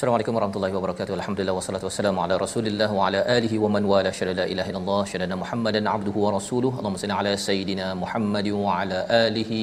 [0.00, 1.14] Assalamualaikum warahmatullahi wabarakatuh.
[1.16, 5.00] Alhamdulillah wassalatu wassalamu ala Rasulillah wa ala alihi wa man wala syada la ilaha illallah
[5.10, 6.72] syada Muhammadan abduhu wa rasuluhu.
[6.80, 9.58] Allahumma salli ala sayidina Muhammad wa ala alihi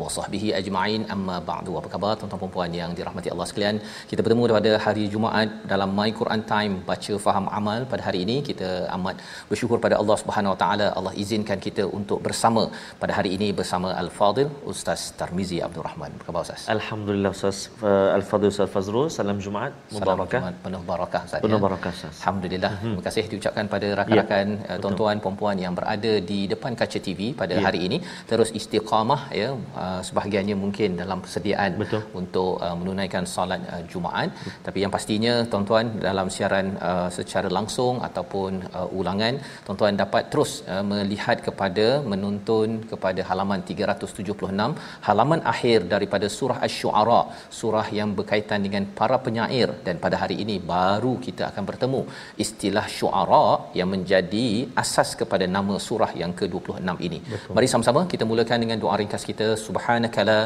[0.00, 1.04] wa sahbihi ajma'in.
[1.14, 1.78] Amma ba'du.
[1.80, 3.78] Apa khabar tuan-tuan dan puan yang dirahmati Allah sekalian?
[4.10, 8.36] Kita bertemu pada hari Jumaat dalam My Quran Time baca faham amal pada hari ini.
[8.50, 12.64] Kita amat bersyukur pada Allah Subhanahu wa taala Allah izinkan kita untuk bersama
[13.04, 16.12] pada hari ini bersama Al-Fadil Ustaz Tarmizi Abdul Rahman.
[16.18, 16.68] Apa khabar Ustaz?
[16.78, 19.10] Alhamdulillah Ustaz uh, Al-Fadhil Ustaz Fazrul.
[19.20, 20.40] Salam Jumaat mubarakah.
[20.66, 21.40] Penuh barakah Ustaz.
[21.46, 21.64] Penuh ya.
[21.66, 22.14] barakah Ustaz.
[22.20, 22.72] Alhamdulillah.
[22.74, 22.84] Hmm.
[22.84, 27.54] Terima kasih diucapkan pada rakan-rakan ya, tuan-tuan puan-puan yang berada di depan kaca TV pada
[27.58, 27.64] ya.
[27.66, 27.98] hari ini
[28.30, 29.48] terus istiqamah ya
[29.82, 32.02] uh, sebahagiannya mungkin dalam persediaan Betul.
[32.20, 34.54] untuk uh, menunaikan solat uh, Jumaat Betul.
[34.66, 39.34] tapi yang pastinya tuan-tuan dalam siaran uh, secara langsung ataupun uh, ulangan
[39.66, 47.22] tuan-tuan dapat terus uh, melihat kepada menonton kepada halaman 376 halaman akhir daripada surah asy-syu'ara
[47.60, 52.00] surah yang berkaitan dengan para penyair dan pada hari ini baru kita akan bertemu
[52.44, 53.46] istilah syuara
[53.78, 54.46] yang menjadi
[54.82, 57.18] asas kepada nama surah yang ke-26 ini.
[57.32, 57.54] Betul.
[57.58, 60.38] Mari sama-sama kita mulakan dengan doa ringkas kita subhanakala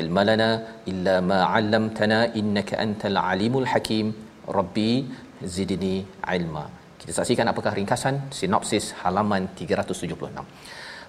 [0.00, 0.50] ilmalana
[0.92, 4.08] illa ma 'allamtana innaka antal alimul hakim
[4.58, 4.92] rabbi
[5.56, 5.96] zidni
[6.36, 6.64] ilma.
[7.00, 10.44] Kita saksikan apakah ringkasan sinopsis halaman 376.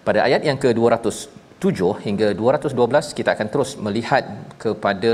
[0.07, 4.25] Pada ayat yang ke-207 hingga 212 kita akan terus melihat
[4.63, 5.13] kepada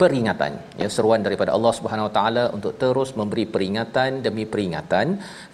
[0.00, 0.52] peringatan.
[0.82, 5.06] Ya seruan daripada Allah Subhanahu Wa Taala untuk terus memberi peringatan demi peringatan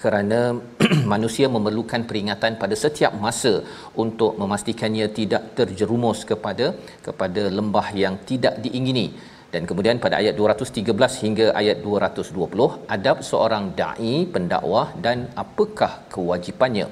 [0.03, 0.41] kerana
[1.13, 3.55] manusia memerlukan peringatan pada setiap masa
[4.05, 6.69] untuk memastikannya tidak terjerumus kepada
[7.07, 9.09] kepada lembah yang tidak diingini.
[9.55, 16.87] Dan kemudian pada ayat 213 hingga ayat 220 adab seorang dai pendakwah dan apakah kewajipannya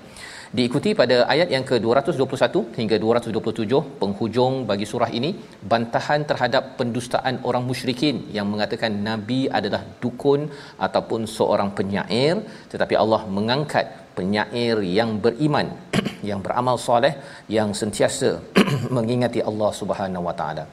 [0.58, 5.30] diikuti pada ayat yang ke-221 hingga 227 penghujung bagi surah ini
[5.72, 10.42] bantahan terhadap pendustaan orang musyrikin yang mengatakan nabi adalah dukun
[10.86, 12.36] ataupun seorang penyair
[12.74, 13.88] tetapi Allah mengangkat
[14.18, 15.74] penyair yang beriman
[16.30, 17.14] yang beramal soleh
[17.56, 18.30] yang sentiasa
[18.96, 20.66] mengingati Allah Subhanahu wa taala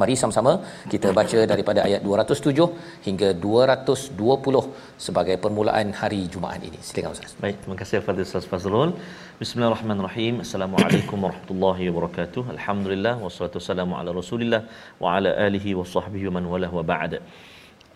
[0.00, 0.52] Mari sama-sama
[0.92, 2.64] kita baca daripada ayat 207
[3.06, 4.62] hingga 220
[5.04, 6.78] sebagai permulaan hari Jumaat ini.
[6.86, 7.34] Silakan Ustaz.
[7.42, 8.90] Baik, terima kasih kepada Ustaz Fazrul.
[9.42, 10.42] Bismillahirrahmanirrahim.
[10.44, 12.42] Assalamualaikum warahmatullahi wabarakatuh.
[12.56, 14.62] Alhamdulillah wassalatu wassalamu ala Rasulillah
[15.02, 17.14] wa ala alihi wa sahbihi wa man walah wa ba'd.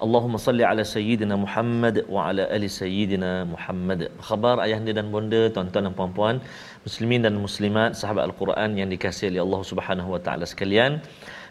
[0.07, 4.07] Allahumma salli ala sayyidina Muhammad wa ala ali sayyidina Muhammad.
[4.29, 6.37] Khabar ayahanda dan bonda, tuan-tuan dan puan-puan,
[6.87, 11.03] muslimin dan muslimat, sahabat Al-Quran yang dikasihi oleh Allah Subhanahu wa taala sekalian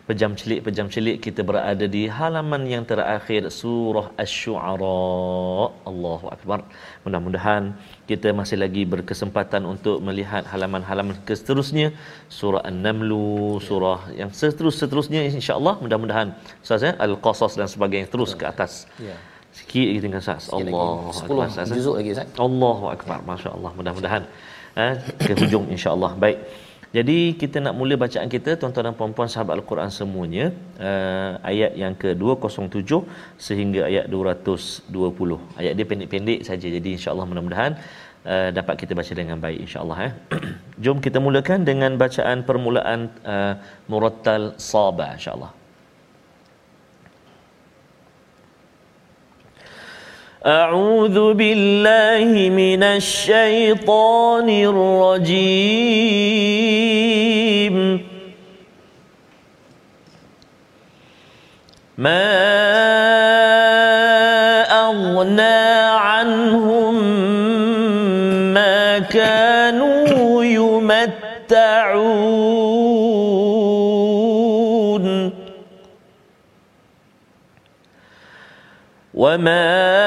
[0.10, 4.96] pejam celik pejam celik kita berada di halaman yang terakhir surah asy-syu'ara
[5.92, 6.60] Allahu akbar
[7.06, 7.64] mudah-mudahan
[8.10, 11.88] kita masih lagi berkesempatan untuk melihat halaman-halaman seterusnya
[12.40, 13.12] surah an-naml
[13.70, 16.30] surah yang seterus-seterusnya insya-Allah mudah-mudahan
[16.64, 18.74] ustaz ya al-qasas dan sebagainya terus ke atas
[19.10, 19.18] ya
[19.58, 20.44] sikit lagi tinggal Ustaz.
[20.54, 21.48] Allah.
[21.66, 22.28] 10 juzuk lagi Ustaz.
[22.46, 23.20] Allahu akbar.
[23.30, 23.72] Masya-Allah.
[23.80, 24.24] Mudah-mudahan
[24.84, 24.94] eh,
[25.28, 26.12] ke hujung insya-Allah.
[26.24, 26.38] Baik.
[26.96, 31.94] Jadi kita nak mula bacaan kita tuan-tuan dan puan-puan sahabat Al-Quran semuanya uh, ayat yang
[32.02, 33.04] ke-207
[33.36, 34.96] sehingga ayat 220.
[35.60, 37.76] Ayat dia pendek-pendek saja jadi insya-Allah mudah-mudahan
[38.24, 40.12] uh, dapat kita baca dengan baik insya-Allah eh.
[40.84, 43.54] Jom kita mulakan dengan bacaan permulaan uh,
[43.92, 45.52] murattal saba insya-Allah.
[50.48, 55.68] أعوذ بالله من الشيطان الرجيم.
[61.98, 62.24] ما
[64.72, 65.68] أغنى
[66.00, 66.96] عنهم
[68.54, 71.78] ما كانوا يمتعون.
[79.14, 80.07] وما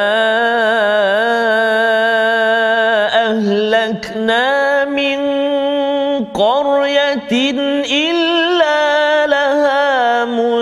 [7.32, 10.61] إلا لها منذرون.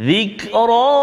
[0.00, 0.98] ذكرى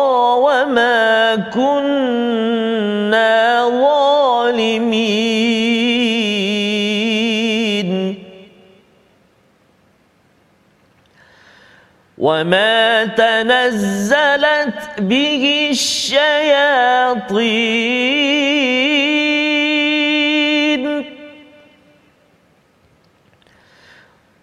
[0.46, 3.34] وما كنا
[3.70, 5.85] ظالمين.
[12.26, 17.26] وما تنزلت به الشياطين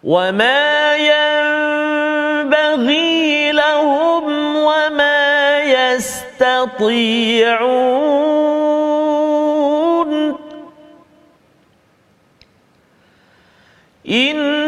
[0.05, 0.97] وما
[2.47, 6.93] ينبغي لهم وما يستطيعون
[14.09, 14.62] إنهم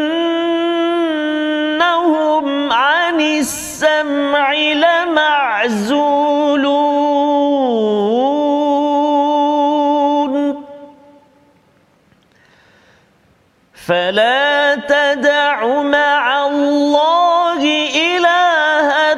[13.87, 17.61] فلا تدع مع الله
[17.95, 19.13] إلها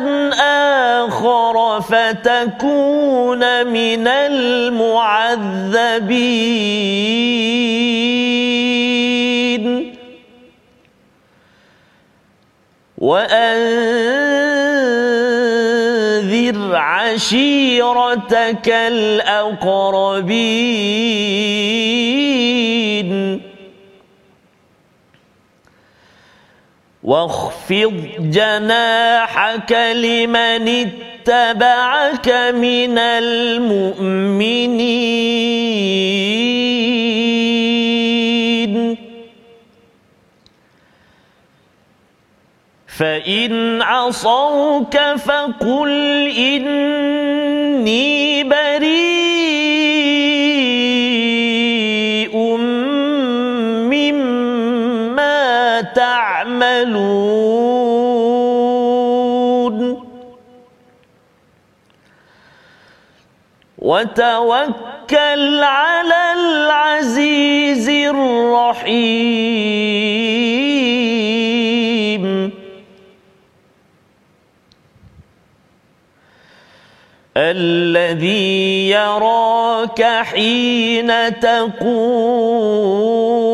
[1.06, 4.88] آخر فتكون من المعذبين.
[12.98, 13.56] وأنذر
[16.76, 19.48] عشيرتك الأقربين.
[27.08, 34.48] واخفض جناحك لمن اتبعك من المؤمنين.
[42.88, 45.90] فإن عصوك فقل
[46.38, 49.37] إني بريء.
[56.88, 57.68] تعملون
[63.78, 69.38] وتوكل على العزيز الرحيم.
[77.38, 83.47] الذي يراك حين تقوم.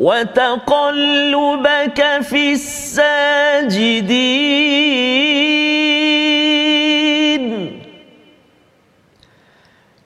[0.00, 3.00] وتقلبك في الساجدين.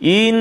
[0.02, 0.34] إنه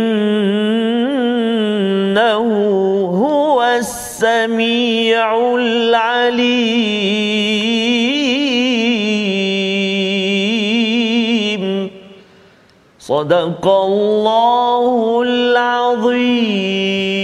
[3.26, 6.84] هو السميع العليم.
[13.00, 17.23] صدق الله العظيم.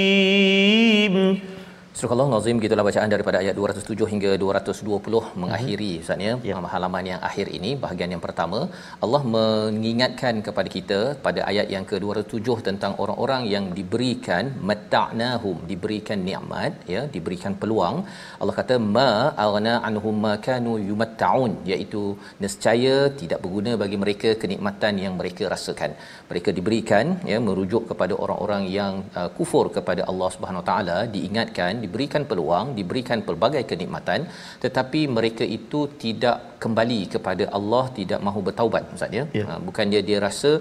[2.00, 6.34] Surah Allah Nazim gitulah bacaan daripada ayat 207 hingga 220 mengakhiri Ustaz ya.
[6.50, 6.60] Ya.
[6.74, 8.60] halaman yang akhir ini bahagian yang pertama
[9.06, 16.72] Allah mengingatkan kepada kita pada ayat yang ke-207 tentang orang-orang yang diberikan mata'nahum diberikan nikmat
[16.94, 17.98] ya diberikan peluang.
[18.40, 19.10] Allah kata ma
[19.46, 22.06] aghna anhum ma kanu yumatta'un iaitu
[22.46, 26.00] nescaya tidak berguna bagi mereka kenikmatan yang mereka rasakan.
[26.32, 31.86] Mereka diberikan ya merujuk kepada orang-orang yang uh, kufur kepada Allah Subhanahu Wa taala diingatkan
[31.90, 34.28] diberikan peluang diberikan pelbagai kenikmatan
[34.66, 39.46] tetapi mereka itu tidak kembali kepada Allah tidak mahu bertaubat ustaz ya Ya.
[39.48, 40.52] Ha, bukan dia dia rasa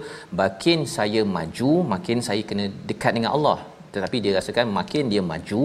[0.42, 3.58] makin saya maju makin saya kena dekat dengan Allah
[3.94, 5.62] tetapi dia rasakan makin dia maju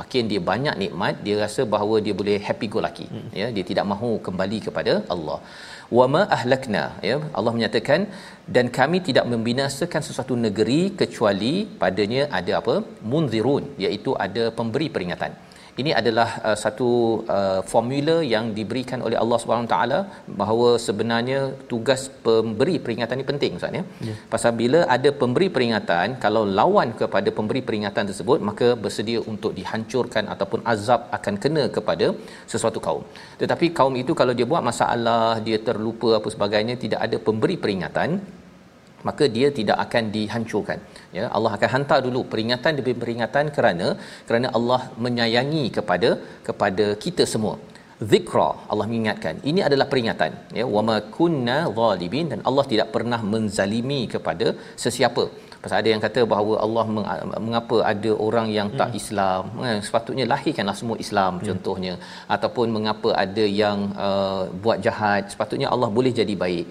[0.00, 3.28] makin dia banyak nikmat dia rasa bahawa dia boleh happy go lucky hmm.
[3.40, 5.38] ya dia tidak mahu kembali kepada Allah
[5.98, 7.16] wama ahlakna ya.
[7.38, 8.02] Allah menyatakan
[8.56, 12.76] dan kami tidak membinasakan sesuatu negeri kecuali padanya ada apa?
[13.12, 15.45] Munzirun iaitu ada pemberi peringatan
[15.82, 16.88] ini adalah uh, satu
[17.36, 19.98] uh, formula yang diberikan oleh Allah Subhanahu taala
[20.40, 21.40] bahawa sebenarnya
[21.72, 23.82] tugas pemberi peringatan ini penting ustaz ya.
[24.08, 24.16] Yeah.
[24.34, 30.24] Pasal bila ada pemberi peringatan kalau lawan kepada pemberi peringatan tersebut maka bersedia untuk dihancurkan
[30.34, 32.08] ataupun azab akan kena kepada
[32.54, 33.04] sesuatu kaum.
[33.42, 38.10] Tetapi kaum itu kalau dia buat masalah, dia terlupa apa sebagainya tidak ada pemberi peringatan
[39.08, 40.78] maka dia tidak akan dihancurkan.
[41.18, 43.88] Ya Allah akan hantar dulu peringatan demi peringatan kerana
[44.28, 46.10] kerana Allah menyayangi kepada
[46.48, 47.56] kepada kita semua.
[48.10, 50.32] Zikra Allah mengingatkan ini adalah peringatan.
[50.58, 54.48] Ya wama kunna zalimin dan Allah tidak pernah menzalimi kepada
[54.84, 55.24] sesiapa.
[55.62, 57.06] Pasal ada yang kata bahawa Allah meng,
[57.46, 58.98] mengapa ada orang yang tak hmm.
[59.00, 59.42] Islam.
[59.68, 61.46] Eh, sepatutnya lahirkanlah semua Islam hmm.
[61.48, 61.94] contohnya.
[62.34, 66.66] Ataupun mengapa ada yang uh, buat jahat sepatutnya Allah boleh jadi baik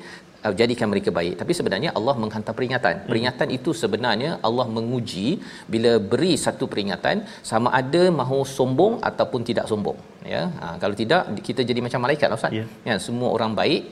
[0.45, 1.33] uh, jadikan mereka baik.
[1.41, 2.95] Tapi sebenarnya Allah menghantar peringatan.
[3.01, 3.09] Hmm.
[3.11, 5.27] peringatan itu sebenarnya Allah menguji
[5.73, 9.99] bila beri satu peringatan sama ada mahu sombong ataupun tidak sombong.
[10.33, 10.43] Ya?
[10.61, 12.57] Ha, kalau tidak kita jadi macam malaikat lah ustaz.
[12.59, 12.67] Yeah.
[12.89, 13.83] ya semua orang baik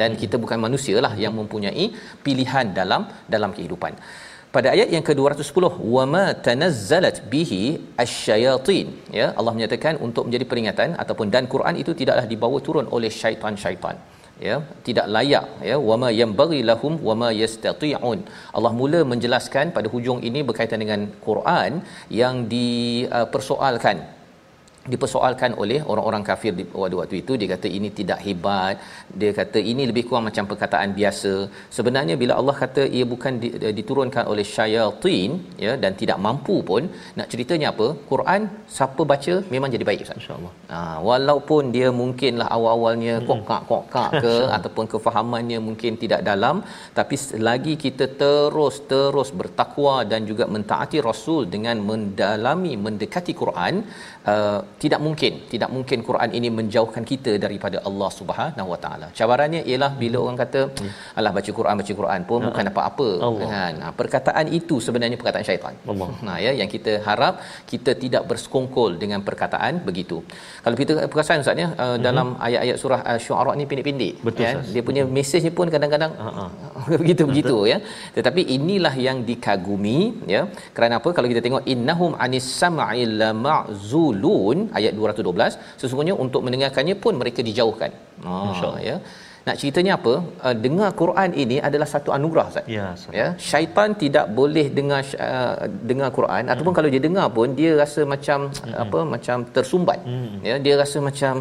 [0.00, 0.20] dan hmm.
[0.22, 1.86] kita bukan manusia lah yang mempunyai
[2.26, 3.04] pilihan dalam
[3.34, 3.94] dalam kehidupan.
[4.54, 7.60] Pada ayat yang ke-210 wama tanazzalat bihi
[8.04, 8.86] asyayatin
[9.18, 13.94] ya Allah menyatakan untuk menjadi peringatan ataupun dan Quran itu tidaklah dibawa turun oleh syaitan-syaitan
[14.48, 14.56] ya
[14.86, 18.20] tidak layak ya wama yanbaghi lahum wama yastati'un.
[18.56, 21.84] Allah mula menjelaskan pada hujung ini berkaitan dengan Quran
[22.22, 24.19] yang dipersoalkan
[24.92, 27.32] dipersoalkan oleh orang-orang kafir di waktu-waktu itu.
[27.40, 28.74] Dia kata ini tidak hebat.
[29.20, 31.32] Dia kata ini lebih kurang macam perkataan biasa.
[31.76, 33.34] Sebenarnya bila Allah kata ia bukan
[33.78, 35.30] diturunkan oleh syaitan
[35.64, 36.82] ya dan tidak mampu pun
[37.18, 37.88] nak ceritanya apa?
[38.12, 38.40] Quran
[38.76, 40.52] siapa baca memang jadi baik insyaallah.
[40.72, 46.64] Ha, walaupun dia mungkinlah awal-awalnya kokak-kokak ke ataupun kefahamannya mungkin tidak dalam
[46.98, 53.74] tapi selagi kita terus terus bertakwa dan juga mentaati rasul dengan mendalami mendekati Quran
[54.32, 59.06] uh, tidak mungkin tidak mungkin Quran ini menjauhkan kita daripada Allah Subhanahu Wa Taala.
[59.18, 60.92] Cabarannya ialah bila orang kata hmm.
[61.20, 62.72] alah baca Quran baca Quran pun bukan ha.
[62.72, 63.08] apa-apa
[63.54, 63.72] kan.
[63.82, 65.74] Nah, perkataan itu sebenarnya perkataan syaitan.
[65.92, 66.08] Allah.
[66.28, 67.34] Nah ya yang kita harap
[67.72, 70.18] kita tidak bersekongkol dengan perkataan begitu.
[70.64, 71.98] Kalau kita perasan ustaz ya uh, hmm.
[72.06, 74.52] dalam ayat-ayat surah uh, Syuara ni pendek-pendek Betul, ya.
[74.74, 76.12] Dia punya mesejnya pun kadang-kadang
[77.02, 77.78] begitu begitu ya.
[78.16, 79.98] Tetapi inilah yang dikagumi
[80.34, 80.42] ya.
[80.76, 81.10] Kerana apa?
[81.16, 87.92] Kalau kita tengok innahum anis sam'i lama'zulun ayat 212 sesungguhnya untuk mendengarkannya pun mereka dijauhkan.
[88.26, 88.96] Ha ya.
[89.46, 90.14] Nak ceritanya apa?
[90.46, 92.66] Uh, dengar Quran ini adalah satu anugerah Ustaz.
[92.76, 92.86] Ya,
[93.18, 93.26] ya.
[93.50, 95.54] Syaitan tidak boleh dengar uh,
[95.90, 96.52] dengar Quran hmm.
[96.52, 98.76] ataupun kalau dia dengar pun dia rasa macam hmm.
[98.84, 100.00] apa macam tersumbat.
[100.10, 100.36] Hmm.
[100.48, 101.32] Ya, dia rasa macam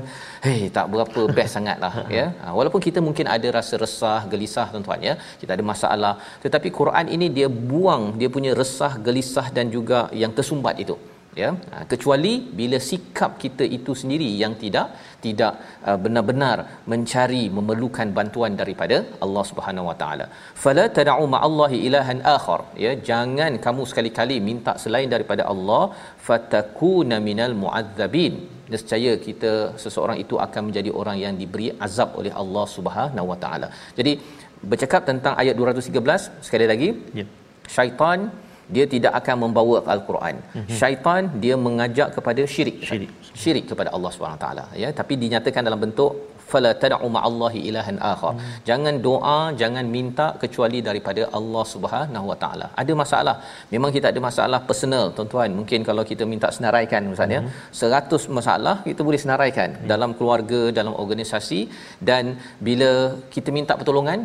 [0.46, 2.26] hey tak berapa best sangatlah ya.
[2.46, 5.16] Uh, walaupun kita mungkin ada rasa resah, gelisah tuan-tuan ya.
[5.44, 6.14] Kita ada masalah
[6.46, 10.98] tetapi Quran ini dia buang dia punya resah, gelisah dan juga yang tersumbat itu
[11.42, 11.50] ya?
[11.72, 14.88] Ha, kecuali bila sikap kita itu sendiri yang tidak
[15.26, 15.54] tidak
[15.88, 16.58] uh, benar-benar
[16.92, 20.26] mencari memerlukan bantuan daripada Allah Subhanahu Wa Taala.
[20.64, 22.60] Fala tad'u ma'allahi ilahan akhar.
[22.86, 25.84] Ya jangan kamu sekali-kali minta selain daripada Allah
[26.28, 28.36] fatakuna minal mu'adzabin.
[28.74, 29.52] Nescaya kita
[29.84, 33.70] seseorang itu akan menjadi orang yang diberi azab oleh Allah Subhanahu Wa Taala.
[34.00, 34.14] Jadi
[34.72, 36.90] bercakap tentang ayat 213 sekali lagi.
[37.20, 37.26] Ya.
[37.76, 38.20] Syaitan
[38.76, 40.36] dia tidak akan membawa al-Quran.
[40.42, 40.78] Mm-hmm.
[40.80, 42.78] Syaitan dia mengajak kepada syirik.
[42.90, 43.12] Syirik,
[43.42, 46.14] syirik kepada Allah Subhanahu taala ya, tapi dinyatakan dalam bentuk
[46.52, 48.34] fala tad'u ma'allahi ilahan akhar.
[48.38, 48.54] Hmm.
[48.70, 52.68] Jangan doa, jangan minta kecuali daripada Allah Subhanahu wa taala.
[52.84, 53.36] Ada masalah.
[53.74, 55.50] Memang kita ada masalah personal, tuan-tuan.
[55.60, 57.86] Mungkin kalau kita minta senaraikan misalnya, hmm.
[57.86, 59.88] 100 masalah kita boleh senaraikan hmm.
[59.94, 61.62] dalam keluarga, dalam organisasi
[62.10, 62.26] dan
[62.68, 62.92] bila
[63.36, 64.22] kita minta pertolongan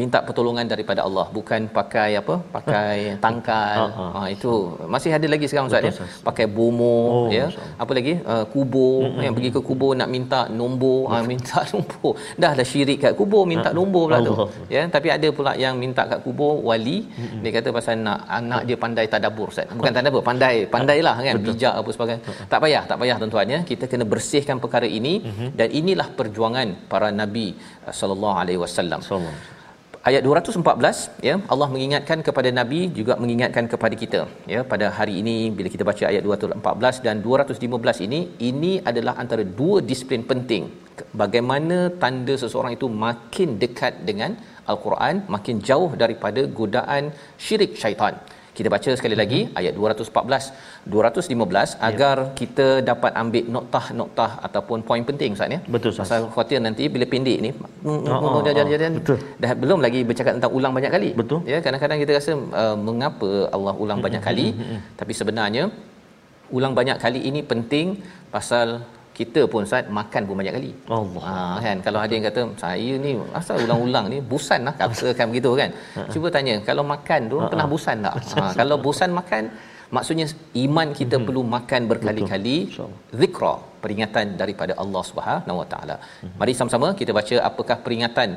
[0.00, 3.80] minta pertolongan daripada Allah bukan pakai apa pakai tangkal.
[3.98, 4.50] Ha, ha, itu
[4.94, 5.92] masih ada lagi sekarang ustaz ya?
[6.28, 7.46] Pakai bomo oh, ya?
[7.82, 8.14] apa lagi?
[8.32, 9.24] Uh, kubur mm-hmm.
[9.24, 11.00] yang pergi ke kubur nak minta nombor.
[11.10, 12.12] Ha, minta nombor.
[12.42, 14.34] Dah dah syirik kat kubur minta nombor pula tu
[14.74, 14.82] ya?
[14.96, 17.42] Tapi ada pula yang minta kat kubur wali mm-hmm.
[17.42, 19.66] dia kata pasal nak anak dia pandai tadabbur ustaz.
[19.80, 21.46] Bukan tadabbur pandai pandailah kan Betul.
[21.50, 22.22] bijak apa sebagainya.
[22.52, 23.60] Tak payah tak payah tuan-tuan ya?
[23.70, 25.48] Kita kena bersihkan perkara ini mm-hmm.
[25.58, 27.46] dan inilah perjuangan para nabi
[28.00, 29.02] sallallahu alaihi wasallam
[30.08, 34.20] ayat 214 ya Allah mengingatkan kepada nabi juga mengingatkan kepada kita
[34.52, 39.44] ya pada hari ini bila kita baca ayat 214 dan 215 ini ini adalah antara
[39.60, 40.64] dua disiplin penting
[41.22, 44.32] bagaimana tanda seseorang itu makin dekat dengan
[44.72, 47.04] al-Quran makin jauh daripada godaan
[47.44, 48.16] syirik syaitan
[48.58, 49.58] kita baca sekali lagi mm-hmm.
[49.60, 51.64] ayat 214 215 ya.
[51.88, 55.60] agar kita dapat ambil noktah-noktah ataupun poin penting Ustaz ya.
[55.74, 56.04] Betul Ustaz.
[56.04, 57.50] Pasal khawatir nanti bila pendek ni
[58.48, 59.18] jalan-jalan betul.
[59.42, 61.10] dah belum lagi bercakap tentang ulang banyak kali.
[61.20, 61.40] Betul.
[61.52, 64.46] Ya kadang-kadang kita rasa uh, mengapa Allah ulang banyak kali
[65.00, 65.64] tapi sebenarnya
[66.56, 67.86] ulang banyak kali ini penting
[68.34, 68.68] pasal
[69.18, 70.70] kita pun Ustaz makan pun banyak kali.
[70.98, 71.22] Allah.
[71.28, 71.32] Ha,
[71.66, 75.70] kan kalau ada yang kata saya ni asal ulang-ulang ni busan lah katakan begitu kan.
[75.96, 76.02] Ha.
[76.14, 77.48] Cuba tanya kalau makan tu ha.
[77.50, 78.14] pernah busan tak?
[78.38, 79.42] Ha, kalau busan makan
[79.96, 80.26] maksudnya
[80.64, 81.26] iman kita hmm.
[81.26, 82.56] perlu makan berkali-kali
[83.20, 85.96] zikra peringatan daripada Allah Subhanahu Wa Taala.
[86.40, 88.28] Mari sama-sama kita baca apakah peringatan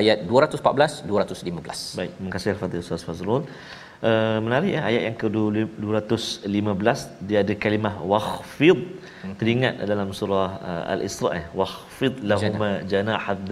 [0.00, 1.98] ayat 214 215.
[2.00, 3.42] Baik, terima kasih Al-Fatihah Ustaz Fazrul.
[3.98, 8.80] Uh, menarik ya ayat yang ke-215 dia ada kalimah wakhfid.
[9.18, 9.34] Hmm.
[9.34, 11.44] teringat dalam surah uh, al-Isra eh?
[11.60, 12.54] Wakhfid lahum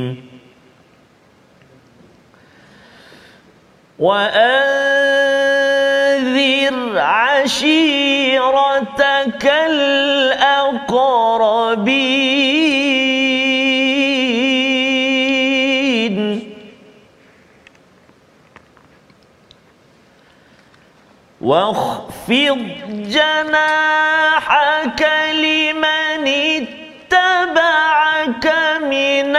[4.07, 4.19] Wa
[7.09, 8.45] عشيرتك
[9.45, 10.19] الأقربين.
[21.41, 22.59] واخفض
[22.91, 26.27] جناحك لمن
[27.09, 28.47] اتبعك
[28.83, 29.37] من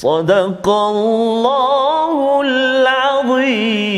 [0.00, 2.14] صدق الله
[2.46, 3.96] العظيم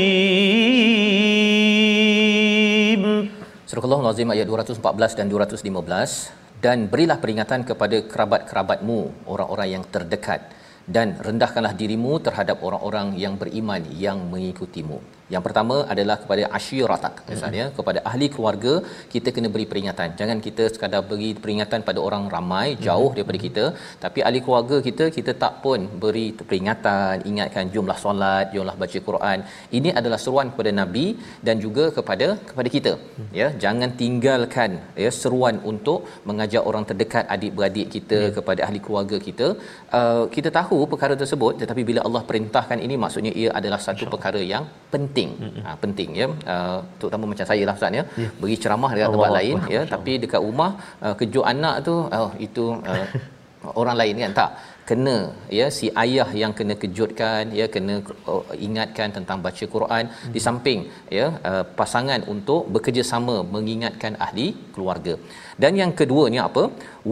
[3.69, 10.41] Surah Al-Azim ayat 214 dan 215 dan berilah peringatan kepada kerabat-kerabatmu orang-orang yang terdekat
[10.89, 14.99] dan rendahkanlah dirimu terhadap orang-orang yang beriman yang mengikutimu
[15.32, 17.78] yang pertama adalah kepada asyiratak misalnya mm-hmm.
[17.78, 18.74] kepada ahli keluarga
[19.14, 20.10] kita kena beri peringatan.
[20.20, 23.16] Jangan kita sekadar beri peringatan pada orang ramai jauh mm-hmm.
[23.18, 23.66] daripada kita
[24.04, 29.40] tapi ahli keluarga kita kita tak pun beri peringatan, ingatkan jumlah solat, jumlah baca Quran.
[29.80, 31.06] Ini adalah seruan kepada Nabi
[31.48, 32.94] dan juga kepada kepada kita.
[33.00, 33.32] Mm-hmm.
[33.40, 34.72] Ya, jangan tinggalkan
[35.06, 36.00] ya seruan untuk
[36.30, 38.38] mengajak orang terdekat adik-beradik kita mm-hmm.
[38.40, 39.50] kepada ahli keluarga kita.
[39.98, 44.42] Uh, kita tahu perkara tersebut tetapi bila Allah perintahkan ini maksudnya ia adalah satu perkara
[44.54, 44.64] yang
[44.94, 45.62] penting penting.
[45.66, 46.28] Ha, penting ya.
[46.54, 48.04] Uh, terutama macam saya lah ustaz ya.
[48.24, 48.32] Yeah.
[48.42, 49.74] beri ceramah dekat Allah tempat Allah lain Allah.
[49.76, 49.92] ya Allah.
[49.94, 50.72] tapi dekat rumah
[51.06, 53.06] uh, kejut anak tu oh itu uh,
[53.80, 54.34] orang lain kan?
[54.42, 54.50] Tak
[54.90, 55.18] kena
[55.58, 57.96] ya si ayah yang kena kejutkan ya kena
[58.34, 60.34] uh, ingatkan tentang baca Quran hmm.
[60.36, 60.80] di samping
[61.18, 65.16] ya uh, pasangan untuk bekerjasama mengingatkan ahli keluarga
[65.62, 66.64] dan yang keduanya apa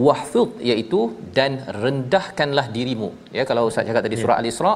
[0.06, 1.00] wahfid iaitu
[1.36, 4.22] dan rendahkanlah dirimu ya kalau ustaz cakap tadi ya.
[4.22, 4.72] surah al-isra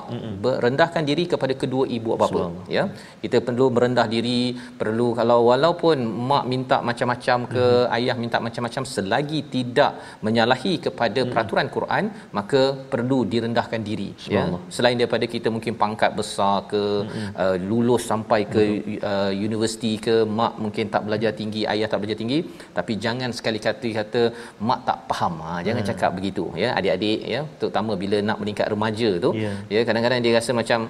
[0.64, 2.44] rendahkan diri kepada kedua ibu bapa
[2.76, 2.84] ya
[3.24, 4.40] kita perlu merendah diri
[4.80, 5.98] perlu kalau walaupun
[6.30, 7.96] mak minta macam-macam ke mm-hmm.
[7.96, 9.92] ayah minta macam-macam selagi tidak
[10.26, 11.32] menyalahi kepada mm-hmm.
[11.34, 12.04] peraturan Quran
[12.38, 14.42] maka perlu direndahkan diri ya
[14.76, 17.28] selain daripada kita mungkin pangkat besar ke mm-hmm.
[17.42, 18.98] uh, lulus sampai ke mm-hmm.
[19.10, 22.38] uh, universiti ke mak mungkin tak belajar tinggi ayah tak belajar tinggi
[22.78, 24.22] tapi jangan sekali kata kata
[24.68, 25.90] mak tak faham ha, jangan hmm.
[25.90, 29.56] cakap begitu ya adik-adik ya terutama bila nak meningkat remaja tu yeah.
[29.74, 30.80] ya kadang-kadang dia rasa macam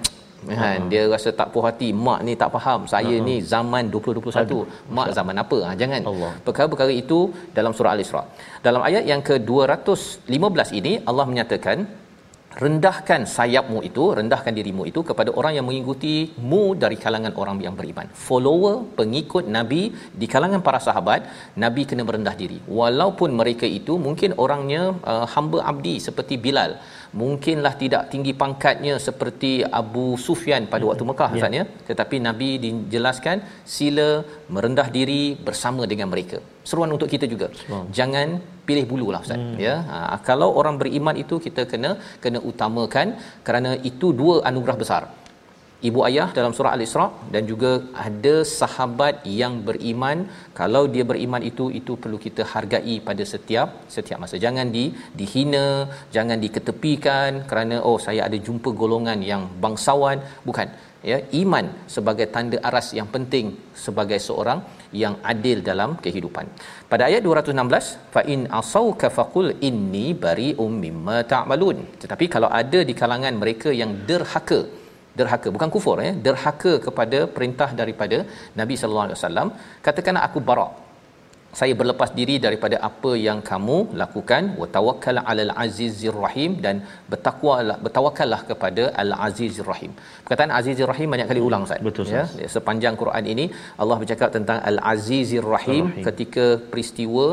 [0.45, 0.79] kan?
[0.91, 1.89] Dia rasa tak puas hati.
[2.05, 2.81] Mak ni tak faham.
[2.93, 3.27] Saya uh-huh.
[3.27, 4.63] ni zaman 2021 Aduh.
[4.97, 5.59] mak zaman apa?
[5.67, 6.01] Ha, jangan.
[6.11, 6.33] Allah.
[6.47, 7.19] perkara-perkara itu
[7.57, 8.23] dalam surah al-isra.
[8.67, 11.77] Dalam ayat yang ke-215 ini Allah menyatakan
[12.63, 18.07] rendahkan sayapmu itu rendahkan dirimu itu kepada orang yang mengikutimu dari kalangan orang yang beriman.
[18.27, 19.81] Follower pengikut nabi
[20.21, 21.21] di kalangan para sahabat
[21.63, 22.57] nabi kena merendah diri.
[22.79, 26.73] Walaupun mereka itu mungkin orangnya uh, hamba abdi seperti Bilal
[27.21, 29.51] mungkinlah tidak tinggi pangkatnya seperti
[29.81, 31.37] Abu Sufyan pada waktu Mekah yeah.
[31.37, 33.37] Ustaz ya tetapi nabi dijelaskan
[33.75, 34.09] sila
[34.55, 37.83] merendah diri bersama dengan mereka seruan untuk kita juga Sebab.
[37.97, 38.27] jangan
[38.67, 39.55] pilih bulu lah ustaz hmm.
[39.65, 41.91] ya ha, kalau orang beriman itu kita kena
[42.23, 43.07] kena utamakan
[43.47, 45.03] kerana itu dua anugerah besar
[45.87, 47.71] ibu ayah dalam surah al-isra dan juga
[48.05, 50.25] ada sahabat yang beriman
[50.59, 54.85] kalau dia beriman itu itu perlu kita hargai pada setiap setiap masa jangan di
[55.19, 55.67] dihina
[56.15, 60.69] jangan diketepikan kerana oh saya ada jumpa golongan yang bangsawan bukan
[61.11, 63.47] ya iman sebagai tanda aras yang penting
[63.85, 64.59] sebagai seorang
[65.01, 66.45] yang adil dalam kehidupan.
[66.91, 71.77] Pada ayat 216, fa in asauka faqul inni bari'um mimma ta'malun.
[72.01, 74.59] Tetapi kalau ada di kalangan mereka yang derhaka,
[75.19, 78.19] derhaka bukan kufur ya, derhaka kepada perintah daripada
[78.61, 79.49] Nabi sallallahu alaihi wasallam,
[79.87, 80.69] katakanlah aku bara'
[81.59, 86.75] saya berlepas diri daripada apa yang kamu lakukan wa tawakkal alal azizir rahim dan
[87.11, 89.91] bertakwalah bertawakkallah kepada al azizir rahim.
[90.25, 91.81] Perkataan azizir rahim banyak kali ulang Ustaz.
[91.87, 92.25] Betul ya.
[92.55, 93.45] Sepanjang Quran ini
[93.83, 97.25] Allah bercakap tentang al azizir rahim, ketika peristiwa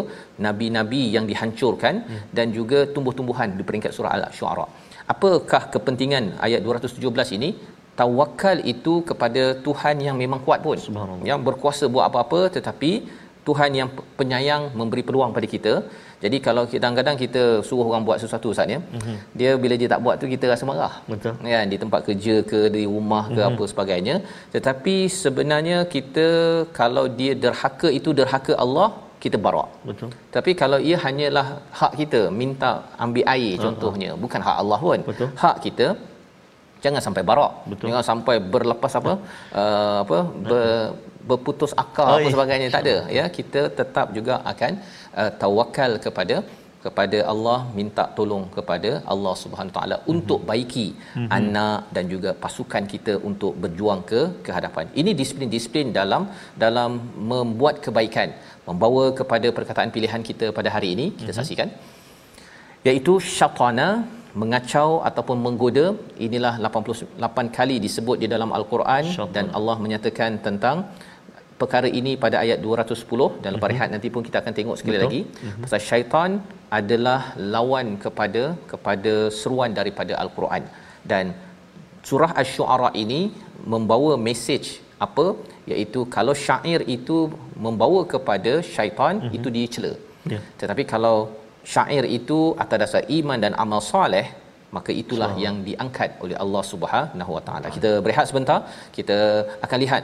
[0.46, 2.24] nabi-nabi yang dihancurkan hmm.
[2.38, 4.66] dan juga tumbuh-tumbuhan di peringkat surah al-syu'ara.
[5.12, 7.50] Apakah kepentingan ayat 217 ini?
[8.00, 10.78] Tawakal itu kepada Tuhan yang memang kuat pun.
[11.30, 12.92] Yang berkuasa buat apa-apa tetapi
[13.48, 15.72] Tuhan yang penyayang memberi peluang pada kita.
[16.24, 19.16] Jadi kalau kadang-kadang kita suruh orang buat sesuatu Ustaz ya, mm-hmm.
[19.38, 20.94] dia bila dia tak buat tu kita rasa marah.
[21.12, 21.32] Betul.
[21.54, 23.58] Kan di tempat kerja ke di rumah ke mm-hmm.
[23.58, 24.16] apa sebagainya.
[24.54, 26.28] Tetapi sebenarnya kita
[26.80, 28.88] kalau dia derhaka itu derhaka Allah,
[29.24, 29.70] kita barak.
[29.90, 30.08] Betul.
[30.36, 31.46] Tapi kalau ia hanyalah
[31.80, 32.72] hak kita minta
[33.04, 33.64] ambil air uh-huh.
[33.66, 35.00] contohnya, bukan hak Allah pun.
[35.10, 35.28] Betul.
[35.42, 35.86] Hak kita
[36.84, 37.52] jangan sampai barak.
[37.70, 37.86] Betul.
[37.90, 39.12] Jangan sampai berlepas apa?
[39.62, 40.18] Uh, apa?
[40.48, 40.62] Ber,
[41.30, 44.72] berputus akal oh, apa sebagainya tak ada ya kita tetap juga akan
[45.20, 46.36] uh, tawakal kepada
[46.84, 50.12] kepada Allah minta tolong kepada Allah Subhanahu taala mm-hmm.
[50.14, 51.28] untuk baiki mm-hmm.
[51.38, 54.86] anak dan juga pasukan kita untuk berjuang ke ke hadapan.
[55.02, 56.24] Ini disiplin-disiplin dalam
[56.64, 56.90] dalam
[57.30, 58.30] membuat kebaikan,
[58.68, 61.38] membawa kepada perkataan pilihan kita pada hari ini kita mm-hmm.
[61.40, 61.70] saksikan
[62.88, 63.88] iaitu syatana
[64.40, 65.86] mengacau ataupun menggoda
[66.26, 69.04] inilah 88 kali disebut di dalam al-Quran
[69.36, 70.76] dan Allah menyatakan tentang
[71.60, 75.06] perkara ini pada ayat 210 dalam rehat nanti pun kita akan tengok sekali Betul.
[75.06, 75.60] lagi uh-huh.
[75.64, 76.30] pasal syaitan
[76.78, 77.20] adalah
[77.54, 78.42] lawan kepada
[78.72, 80.64] kepada seruan daripada al-Quran
[81.12, 81.26] dan
[82.08, 83.20] surah asy-syu'ara ini
[83.74, 84.64] membawa mesej
[85.06, 85.26] apa
[85.72, 87.18] iaitu kalau syair itu
[87.66, 89.36] membawa kepada syaitan uh-huh.
[89.38, 89.94] itu dicela
[90.32, 90.42] yeah.
[90.60, 91.16] tetapi kalau
[91.72, 94.26] syair itu atas dasar iman dan amal soleh
[94.76, 95.42] maka itulah so.
[95.44, 97.66] yang diangkat oleh Allah Subhanahu Wa Taala.
[97.76, 98.58] Kita berehat sebentar.
[98.96, 99.18] Kita
[99.64, 100.02] akan lihat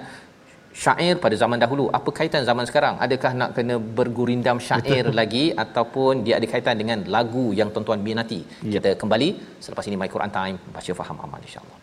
[0.82, 5.18] syair pada zaman dahulu apa kaitan zaman sekarang adakah nak kena bergurindam syair Betul.
[5.20, 8.78] lagi ataupun dia ada kaitan dengan lagu yang tuan-tuan minati ya.
[8.78, 9.28] kita kembali
[9.66, 11.79] selepas ini my Quran time baca faham amal insyaallah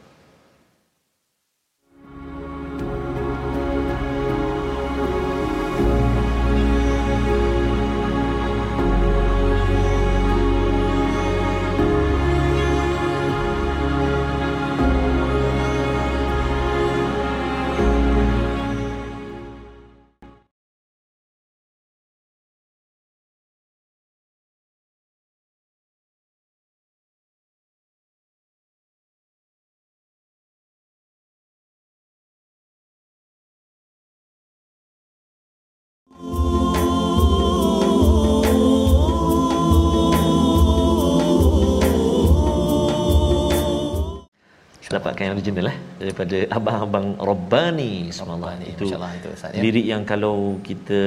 [45.07, 48.87] dapatkan yang original eh daripada abang-abang Rabbani semalam itu
[49.19, 49.61] itu Ustaz ya.
[49.65, 50.35] lirik yang kalau
[50.69, 51.01] kita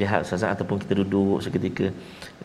[0.00, 1.88] lihat Ustaz ataupun kita duduk seketika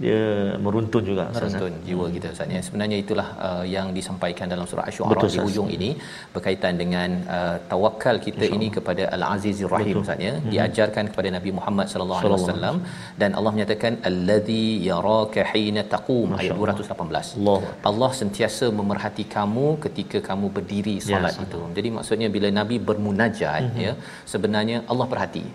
[0.04, 0.22] dia
[0.66, 1.88] meruntun juga meruntun Ustaz.
[1.88, 2.62] jiwa kita Ustaz ya.
[2.68, 5.90] sebenarnya itulah uh, yang disampaikan dalam surah asy-syu'ara di ujung ini
[6.36, 10.34] berkaitan dengan uh, tawakal kita ini kepada Al-Azizir Rahim Ustaz ya.
[10.38, 10.50] Hmm.
[10.54, 12.78] diajarkan kepada Nabi Muhammad sallallahu alaihi wasallam
[13.22, 17.60] dan Allah menyatakan allazi yaraka hina taqum ayat 218 Allah.
[17.90, 21.62] Allah sentiasa memerhati kamu ketika kamu berdiri solat ya, itu.
[21.78, 23.84] Jadi maksudnya bila Nabi bermunajat mm-hmm.
[23.86, 23.94] ya
[24.34, 25.46] sebenarnya Allah perhati.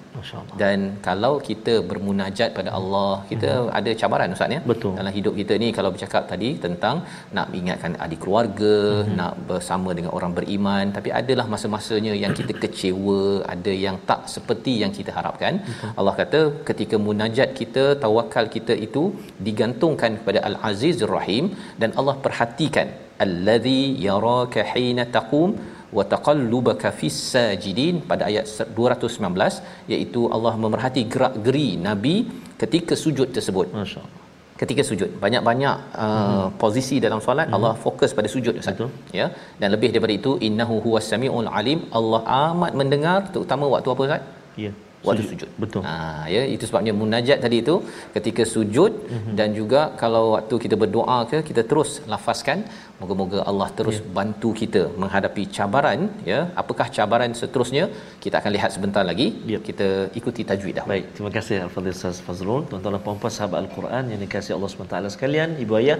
[0.62, 3.76] Dan kalau kita bermunajat pada Allah, kita mm-hmm.
[3.78, 4.60] ada cabaran ustaz ya.
[4.72, 4.92] Betul.
[5.00, 6.96] Dalam hidup kita ni kalau bercakap tadi tentang
[7.38, 9.16] nak ingatkan adik keluarga, mm-hmm.
[9.20, 13.22] nak bersama dengan orang beriman, tapi adalah masa-masanya yang kita kecewa,
[13.54, 15.54] ada yang tak seperti yang kita harapkan.
[15.68, 15.90] Betul.
[15.98, 19.04] Allah kata ketika munajat kita, tawakal kita itu
[19.48, 21.44] digantungkan kepada Al-Azizur Rahim
[21.82, 22.88] dan Allah perhatikan
[23.24, 25.50] alladhi yaraka hina taqum
[25.96, 28.46] wa taqallubaka fis sajidin pada ayat
[28.78, 32.14] 219 iaitu Allah memerhati gerak-geri nabi
[32.62, 33.68] ketika sujud tersebut.
[33.80, 34.24] Masyaallah.
[34.60, 35.10] Ketika sujud.
[35.24, 36.46] Banyak-banyak uh, hmm.
[36.62, 37.56] posisi dalam solat hmm.
[37.56, 38.80] Allah fokus pada sujud Ustaz.
[39.18, 39.26] Ya.
[39.60, 41.80] Dan lebih daripada itu innahu huwas samiul alim.
[41.98, 44.24] Allah amat mendengar terutama waktu apa Ustaz?
[44.64, 44.72] Ya
[45.04, 45.32] waktu sujud.
[45.32, 45.50] sujud.
[45.62, 45.82] Betul.
[45.88, 45.94] Ha
[46.34, 47.76] ya itu sebabnya munajat tadi itu
[48.16, 49.34] ketika sujud mm-hmm.
[49.38, 52.60] dan juga kalau waktu kita berdoa ke kita terus lafazkan
[53.00, 54.10] moga-moga Allah terus yeah.
[54.18, 56.40] bantu kita menghadapi cabaran ya.
[56.62, 57.84] Apakah cabaran seterusnya?
[58.24, 59.28] Kita akan lihat sebentar lagi.
[59.52, 59.62] Yeah.
[59.68, 59.88] Kita
[60.20, 60.86] ikuti tajwid dah.
[60.92, 62.62] Baik, terima kasih Al-Fadhil Ustaz Fazrul.
[62.70, 65.98] Tuan-tuan dan puan-puan sahabat Al-Quran yang dikasihi Allah SWT sekalian, ibu ayah,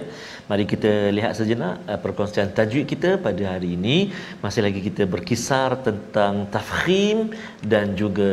[0.49, 3.97] mari kita lihat sejenak uh, perkongsian tajwid kita pada hari ini.
[4.45, 7.17] Masih lagi kita berkisar tentang tafkhim
[7.73, 8.29] dan juga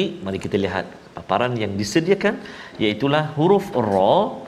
[0.00, 0.84] tarqiq mari kita lihat
[1.16, 2.40] paparan yang disediakan
[2.80, 4.40] iaitu huruf ra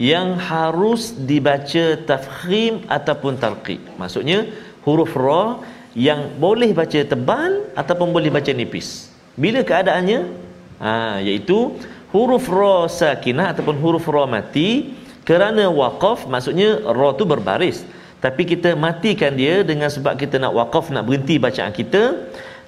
[0.00, 4.48] yang harus dibaca tafkhim ataupun tarqiq maksudnya
[4.84, 9.12] huruf ra yang boleh baca tebal ataupun boleh baca nipis.
[9.36, 10.20] Bila keadaannya?
[10.80, 11.76] Ha iaitu
[12.12, 14.96] huruf ra sakinah ataupun huruf ra mati
[15.28, 17.84] kerana waqaf maksudnya ra tu berbaris.
[18.22, 22.02] Tapi kita matikan dia dengan sebab kita nak waqaf nak berhenti bacaan kita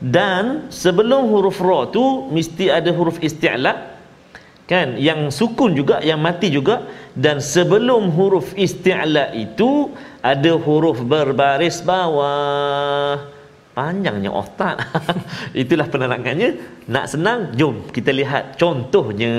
[0.02, 3.94] dan sebelum huruf ra tu mesti ada huruf isti'la
[4.66, 4.96] kan?
[4.98, 6.88] Yang sukun juga yang mati juga.
[7.14, 13.22] Dan sebelum huruf isti'la itu ada huruf berbaris bawah.
[13.74, 14.78] Panjangnya otak.
[15.62, 16.58] Itulah penerangannya.
[16.86, 19.34] Nak senang jom kita lihat contohnya.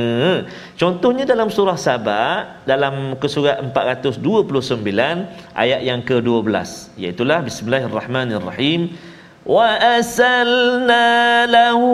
[0.75, 4.19] Contohnya dalam surah sabah dalam surat 429
[5.55, 6.51] ayat yang ke-12
[6.99, 9.14] iaitu bismillahirrahmanirrahim
[9.45, 11.05] asalna
[11.55, 11.89] lahu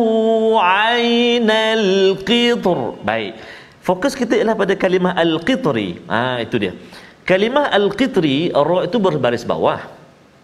[0.62, 3.36] ainal qitr baik
[3.84, 6.74] fokus kita ialah pada kalimah al-qitri ha itu dia
[7.28, 9.80] kalimah al-qitri ra itu berbaris bawah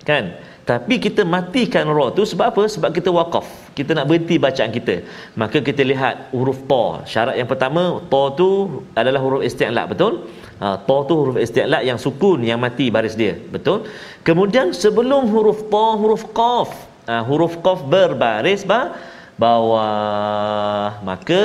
[0.04, 0.36] kan
[0.68, 2.64] tapi kita matikan ra tu sebab apa?
[2.68, 3.48] Sebab kita wakaf.
[3.72, 4.96] Kita nak berhenti bacaan kita.
[5.40, 7.08] Maka kita lihat huruf ta.
[7.08, 8.50] Syarat yang pertama, ta tu
[8.92, 10.28] adalah huruf isti'la, betul?
[10.60, 13.88] Ha, ta tu huruf isti'la yang sukun yang mati baris dia, betul?
[14.28, 16.76] Kemudian sebelum huruf ta, huruf qaf.
[17.08, 19.00] Ha, huruf qaf berbaris ba
[19.40, 21.00] bawah.
[21.10, 21.42] Maka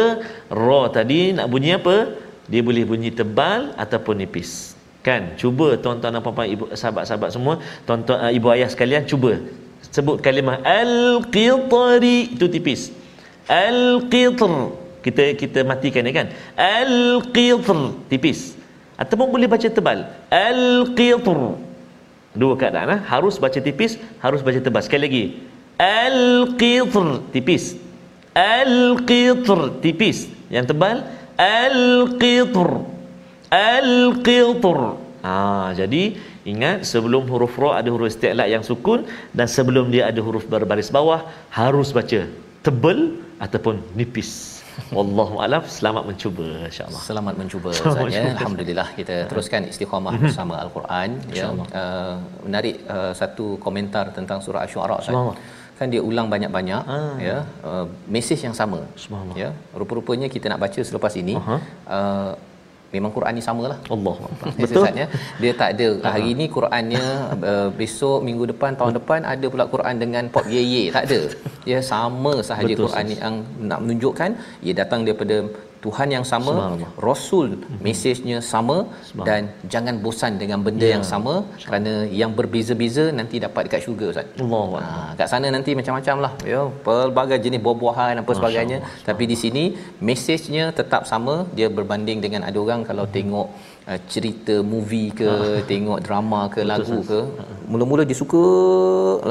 [0.51, 1.97] ra tadi nak bunyi apa?
[2.51, 4.75] Dia boleh bunyi tebal ataupun nipis.
[5.07, 5.39] Kan?
[5.39, 7.55] Cuba tuan-tuan dan puan-puan ibu sahabat-sahabat semua
[7.87, 9.39] tuan-tuan uh, ibu ayah sekalian cuba.
[9.93, 12.91] Sebut kalimah al-qitri itu tipis.
[13.47, 14.53] Al-qitr
[15.03, 16.27] kita kita matikan ya kan?
[16.59, 17.79] Al-qitr
[18.11, 18.55] tipis.
[18.99, 20.07] Ataupun boleh baca tebal.
[20.31, 21.39] Al-qitr
[22.33, 22.99] dua keadaan ha?
[23.13, 24.83] harus baca tipis harus baca tebal.
[24.87, 25.25] Sekali lagi
[25.79, 27.77] al-qitr tipis
[28.35, 31.05] al-qitr tipis yang tebal
[31.37, 32.69] al-qitr
[33.53, 34.79] al-qitr.
[35.23, 35.33] Ha,
[35.81, 36.03] jadi
[36.53, 39.07] ingat sebelum huruf ra ada huruf isti'la yang sukun
[39.39, 41.21] dan sebelum dia ada huruf berbaris bawah
[41.61, 42.27] harus baca
[42.67, 42.99] tebal
[43.45, 44.33] ataupun nipis.
[44.97, 47.03] Wallahu alam selamat mencuba insyaallah.
[47.11, 48.25] Selamat mencuba Ustaz ya.
[48.35, 50.23] Alhamdulillah kita teruskan istiqamah mhm.
[50.25, 51.09] bersama al-Quran
[51.39, 51.53] ya.
[51.53, 52.17] Uh,
[52.49, 54.97] menarik uh, satu komentar tentang surah asy-syu'ara
[55.83, 57.15] kan dia ulang banyak-banyak ah.
[57.29, 57.37] ya
[57.69, 58.81] uh, mesej yang sama
[59.43, 61.61] ya rupa-rupanya kita nak baca selepas ini uh-huh.
[61.97, 62.33] uh,
[62.95, 63.77] memang Quran ni samalah.
[63.95, 64.17] Allah.
[64.63, 64.85] Betul.
[65.43, 67.05] Dia tak ada hari ni Qurannya
[67.53, 71.21] uh, besok minggu depan tahun depan ada pula Quran dengan pop ye ye tak ada.
[71.73, 73.37] Ya sama sahaja Quran ni yang
[73.71, 74.31] nak menunjukkan
[74.67, 75.37] ia datang daripada
[75.85, 76.55] Tuhan yang sama,
[77.07, 77.79] Rasul mhm.
[77.87, 78.77] mesejnya sama
[79.29, 80.95] dan jangan bosan dengan benda ya.
[80.97, 81.35] yang sama
[81.67, 84.27] kerana yang berbeza-beza nanti dapat dekat syurga Ustaz.
[84.61, 84.83] Allah.
[84.87, 89.65] Ha, kat sana nanti macam-macam lah ya, pelbagai jenis buah-buahan apa sebagainya tapi di sini
[90.09, 93.15] mesejnya tetap sama dia berbanding dengan ada orang kalau hmm.
[93.17, 93.49] tengok
[93.91, 95.61] uh, cerita movie ke ha.
[95.71, 97.21] tengok drama ke Betul, lagu ke
[97.73, 98.43] mula-mula dia suka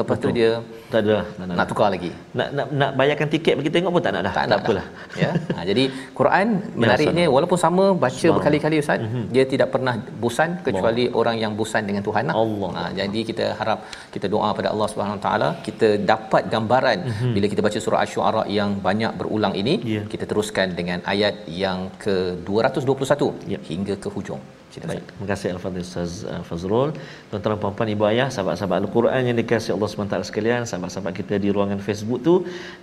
[0.00, 0.32] lepas Betul.
[0.32, 0.50] tu dia
[0.92, 4.12] tak ada nak, nak tukar lagi nak nak nak bayarkan tiket bagi tengok pun tak
[4.14, 4.86] nak dah tak, tak apalah
[5.22, 5.84] ya ha, jadi
[6.18, 6.46] Quran
[6.82, 9.24] menariknya ya, walaupun sama baca berkali-kali ustaz mm-hmm.
[9.34, 11.18] dia tidak pernah bosan kecuali Allah.
[11.20, 12.34] orang yang bosan dengan Tuhan lah.
[12.42, 12.70] Allah.
[12.76, 13.78] Ha, jadi kita harap
[14.14, 17.32] kita doa pada Allah Subhanahu taala kita dapat gambaran mm-hmm.
[17.36, 20.04] bila kita baca surah asy-syu'ara yang banyak berulang ini yeah.
[20.12, 22.16] kita teruskan dengan ayat yang ke
[22.50, 23.62] 221 yeah.
[23.70, 24.41] hingga ke hujung
[24.80, 26.96] Baik, terima kasih Al-Fadhil Ustaz uh, Fazrul.
[27.28, 31.76] Tuan-tuan puan-puan ibu ayah, sahabat-sahabat Al-Quran yang dikasihi Allah SWT sekalian, sahabat-sahabat kita di ruangan
[31.76, 32.34] Facebook tu,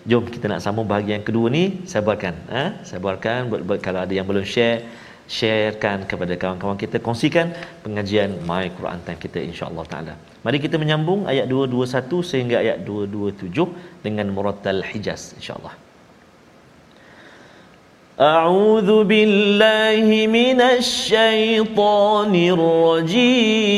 [0.06, 2.36] jom kita nak sambung bahagian kedua ni, sabarkan.
[2.54, 2.64] Ha?
[2.86, 3.50] Sabarkan
[3.82, 4.86] kalau ada yang belum share,
[5.26, 10.14] sharekan kepada kawan-kawan kita, kongsikan pengajian My Quran Time kita insya-Allah taala.
[10.46, 15.89] Mari kita menyambung ayat 221 sehingga ayat 227 dengan Muratal Hijaz insya-Allah.
[18.22, 23.70] أعوذ بالله من الشيطان الرجيم.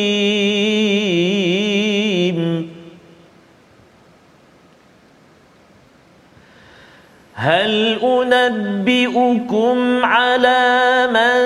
[7.34, 8.00] هل
[8.34, 11.38] أنبئكم على من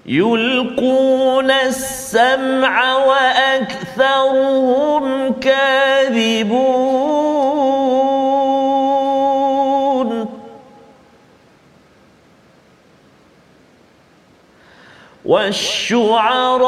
[0.05, 4.23] يلقون السمع وأكثرهم
[5.33, 6.94] كاذبون.
[15.24, 16.60] والشعراء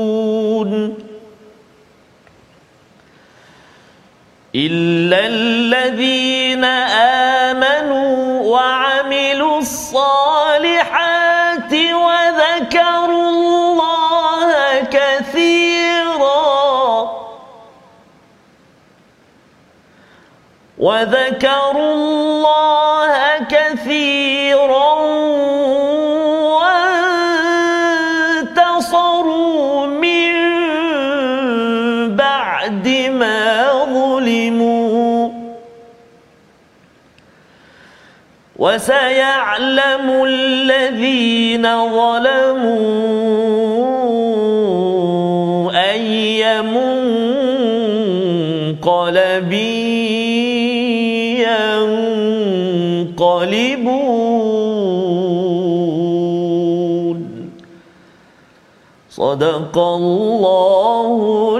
[0.00, 0.94] يفعلون
[4.54, 6.64] إلا الذين
[7.44, 11.02] آمنوا وعملوا الصالحات
[11.72, 16.40] وذكروا الله كثيرا
[20.78, 22.09] وذكروا الله
[38.60, 41.64] وسيعلم الذين
[41.96, 42.90] ظلموا
[45.90, 47.10] أي منقلب
[59.20, 61.58] صدق الله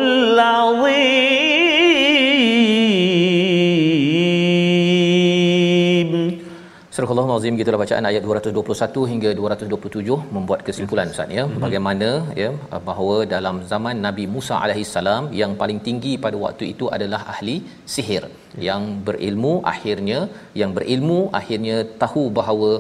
[7.41, 11.63] Azim kita bacaan ayat 221 hingga 227 membuat kesimpulan Ustaz ya mm-hmm.
[11.65, 12.09] bagaimana
[12.43, 12.51] ya
[12.89, 17.57] bahawa dalam zaman Nabi Musa alaihi salam yang paling tinggi pada waktu itu adalah ahli
[17.95, 18.25] sihir
[18.67, 20.21] yang berilmu akhirnya
[20.63, 22.71] yang berilmu akhirnya tahu bahawa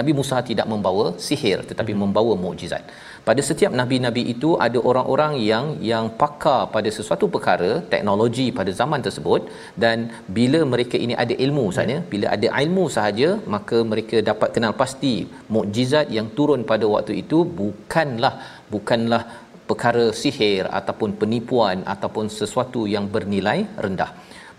[0.00, 2.06] Nabi Musa tidak membawa sihir tetapi mm-hmm.
[2.14, 2.84] membawa mukjizat
[3.28, 9.00] pada setiap nabi-nabi itu ada orang-orang yang yang pakar pada sesuatu perkara teknologi pada zaman
[9.06, 9.42] tersebut.
[9.84, 9.96] Dan
[10.36, 15.14] bila mereka ini ada ilmu sahaja bila ada ilmu sahaja maka mereka dapat kenal pasti
[15.56, 18.34] mukjizat yang turun pada waktu itu bukanlah
[18.74, 19.22] bukanlah
[19.70, 24.10] perkara sihir ataupun penipuan ataupun sesuatu yang bernilai rendah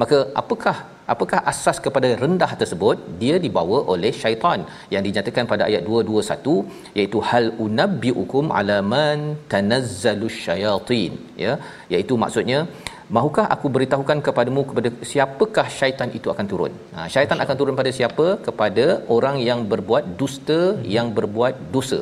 [0.01, 0.75] maka apakah
[1.13, 4.59] apakah asas kepada rendah tersebut dia dibawa oleh syaitan
[4.93, 9.21] yang dinyatakan pada ayat 221 iaitu hal unabbiukum ala man
[9.53, 11.13] tanazzalus syayatin
[11.45, 11.55] ya
[11.93, 12.61] iaitu maksudnya
[13.15, 16.73] Mahukah aku beritahukan kepadamu kepada siapakah syaitan itu akan turun?
[16.95, 18.25] Ha, syaitan akan turun pada siapa?
[18.47, 20.59] Kepada orang yang berbuat dusta,
[20.95, 21.99] yang berbuat dosa.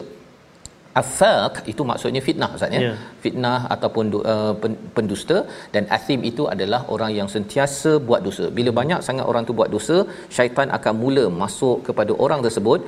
[1.02, 2.82] Afaq itu maksudnya fitnah Ustaz ya.
[2.84, 2.98] Yeah.
[3.24, 4.54] Fitnah ataupun uh,
[4.98, 5.38] pendusta
[5.74, 8.46] dan athim itu adalah orang yang sentiasa buat dosa.
[8.58, 9.98] Bila banyak sangat orang tu buat dosa,
[10.36, 12.80] syaitan akan mula masuk kepada orang tersebut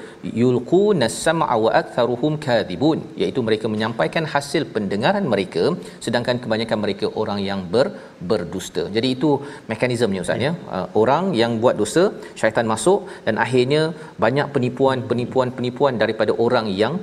[0.42, 5.66] yulquna sam'a wa aktharuhum kadhibun iaitu mereka menyampaikan hasil pendengaran mereka
[6.08, 7.88] sedangkan kebanyakan mereka orang yang ber,
[8.32, 8.86] berdusta.
[8.96, 9.32] Jadi itu
[9.74, 10.48] mekanismenya Ustaz ya.
[10.48, 10.56] Yeah.
[10.78, 12.06] Uh, orang yang buat dosa,
[12.40, 13.84] syaitan masuk dan akhirnya
[14.26, 16.96] banyak penipuan-penipuan-penipuan daripada orang yang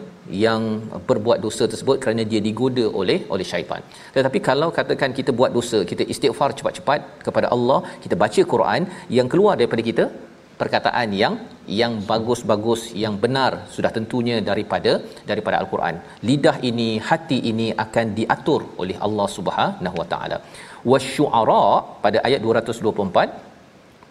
[0.45, 0.63] yang
[1.09, 3.83] berbuat dosa tersebut kerana dia digoda oleh oleh syaitan.
[4.17, 8.85] Tetapi kalau katakan kita buat dosa, kita istighfar cepat-cepat kepada Allah, kita baca Quran
[9.19, 10.07] yang keluar daripada kita
[10.61, 11.35] perkataan yang
[11.83, 14.93] yang bagus-bagus yang benar sudah tentunya daripada
[15.31, 15.97] daripada al-Quran.
[16.29, 20.39] Lidah ini, hati ini akan diatur oleh Allah Subhanahu Wa Taala.
[20.93, 21.65] Wasyu'ara
[22.05, 23.54] pada ayat 224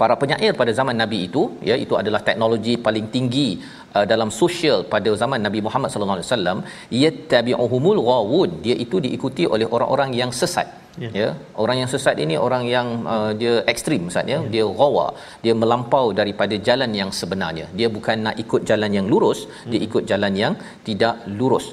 [0.02, 3.50] para penyair pada zaman Nabi itu ya itu adalah teknologi paling tinggi
[3.96, 6.58] uh, dalam sosial pada zaman Nabi Muhammad sallallahu alaihi wasallam
[7.04, 8.52] yattabi'uhumul ghawun.
[8.66, 10.68] Dia itu diikuti oleh orang-orang yang sesat
[11.04, 11.30] ya, ya.
[11.64, 14.50] Orang yang sesat ini orang yang uh, dia ekstrim ustaz ya, ya.
[14.54, 15.08] dia ghawa.
[15.46, 17.68] Dia melampau daripada jalan yang sebenarnya.
[17.80, 19.72] Dia bukan nak ikut jalan yang lurus hmm.
[19.72, 20.56] dia ikut jalan yang
[20.90, 21.68] tidak lurus.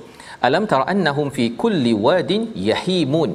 [0.49, 3.33] Alam tara annahum fi kulli wadin yahimun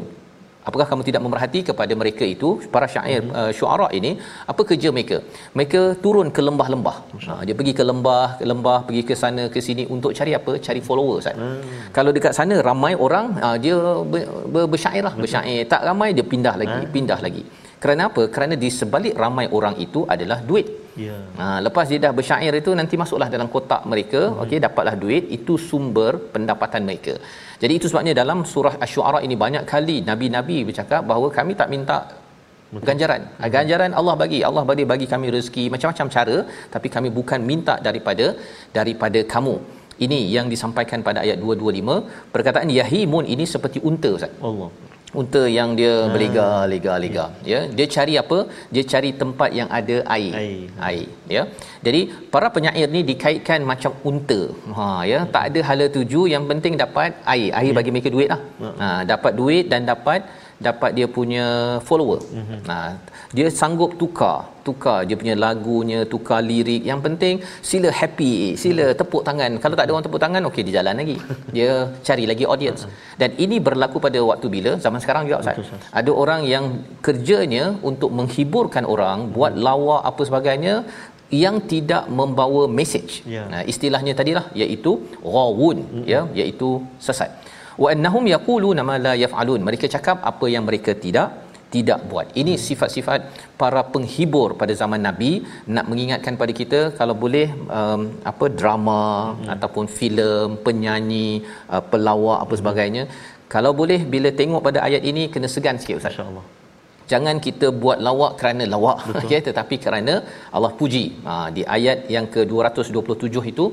[0.69, 3.35] Apakah kamu tidak memerhati kepada mereka itu para syair hmm.
[3.39, 4.11] uh, syuara ini
[4.51, 5.17] apa kerja mereka?
[5.57, 6.97] Mereka turun ke lembah-lembah.
[7.27, 10.53] Ha, dia pergi ke lembah, ke lembah, pergi ke sana ke sini untuk cari apa?
[10.67, 11.37] Cari follower Ustaz.
[11.41, 11.61] Hmm.
[11.97, 13.77] Kalau dekat sana ramai orang, uh, dia
[14.13, 14.23] ber,
[14.53, 15.61] ber, bersyairlah, bersyair.
[15.73, 16.91] Tak ramai dia pindah lagi, hmm.
[16.97, 17.43] pindah lagi.
[17.83, 18.23] Kerana apa?
[18.35, 20.67] Kerana di sebalik ramai orang itu adalah duit.
[21.05, 21.15] Ya.
[21.37, 24.41] Ha, lepas dia dah bersyair itu nanti masuklah dalam kotak mereka, hmm.
[24.43, 27.15] okey dapatlah duit, itu sumber pendapatan mereka.
[27.63, 31.99] Jadi itu sebabnya dalam surah Asy-Syu'ara ini banyak kali nabi-nabi bercakap bahawa kami tak minta
[32.73, 32.85] Betul.
[32.89, 33.21] ganjaran.
[33.27, 33.51] Hmm.
[33.55, 34.39] Ganjaran Allah bagi.
[34.49, 36.37] Allah bagi bagi kami rezeki macam-macam cara
[36.73, 38.27] tapi kami bukan minta daripada
[38.79, 39.55] daripada kamu.
[40.05, 44.33] Ini yang disampaikan pada ayat 225 perkataan yahimun ini seperti unta Ustaz.
[44.49, 44.69] Allah
[45.21, 46.11] unta yang dia ha.
[46.13, 47.51] berliga liga liga ya.
[47.53, 48.39] ya dia cari apa
[48.75, 51.43] dia cari tempat yang ada air air, air ya
[51.87, 52.01] jadi
[52.33, 54.41] para penyair ni dikaitkan macam unta
[54.77, 57.77] ha ya tak ada hala tuju yang penting dapat air air ya.
[57.79, 58.71] bagi mereka duit lah ya.
[58.81, 60.21] ha dapat duit dan dapat
[60.67, 61.45] dapat dia punya
[61.87, 62.19] follower.
[62.31, 62.59] Mm-hmm.
[62.69, 62.85] Nah,
[63.35, 66.81] dia sanggup tukar, tukar dia punya lagunya, tukar lirik.
[66.89, 67.35] Yang penting
[67.69, 68.33] sila happy,
[68.63, 68.99] sila mm-hmm.
[68.99, 69.51] tepuk tangan.
[69.63, 71.17] Kalau tak ada orang tepuk tangan, okey dia jalan lagi.
[71.55, 71.71] Dia
[72.07, 72.81] cari lagi audience.
[72.83, 73.17] Mm-hmm.
[73.21, 74.71] Dan ini berlaku pada waktu bila?
[74.85, 75.73] Zaman sekarang juga Ustaz.
[75.99, 76.65] Ada orang yang
[77.07, 80.75] kerjanya untuk menghiburkan orang, buat lawak apa sebagainya
[81.43, 83.13] yang tidak membawa message.
[83.35, 83.47] Yeah.
[83.53, 84.91] Nah, istilahnya tadilah iaitu
[85.35, 86.05] ghawun mm-hmm.
[86.13, 86.69] ya, iaitu
[87.07, 87.31] sesat
[87.83, 91.27] wa annahum yaquluna ma la yaf'alun mereka cakap apa yang mereka tidak
[91.75, 92.27] tidak buat.
[92.41, 93.19] Ini sifat-sifat
[93.61, 95.31] para penghibur pada zaman nabi
[95.75, 97.47] nak mengingatkan pada kita kalau boleh
[97.77, 98.01] um,
[98.31, 99.47] apa drama hmm.
[99.55, 101.29] ataupun filem penyanyi
[101.73, 103.05] uh, pelawak apa sebagainya.
[103.55, 106.13] Kalau boleh bila tengok pada ayat ini kena segan sikit ustaz.
[106.13, 106.64] Insyaallah
[107.11, 108.97] jangan kita buat lawak kerana lawak.
[109.21, 110.13] Okey tetapi kerana
[110.55, 111.03] Allah puji.
[111.27, 113.65] Ha, di ayat yang ke-227 itu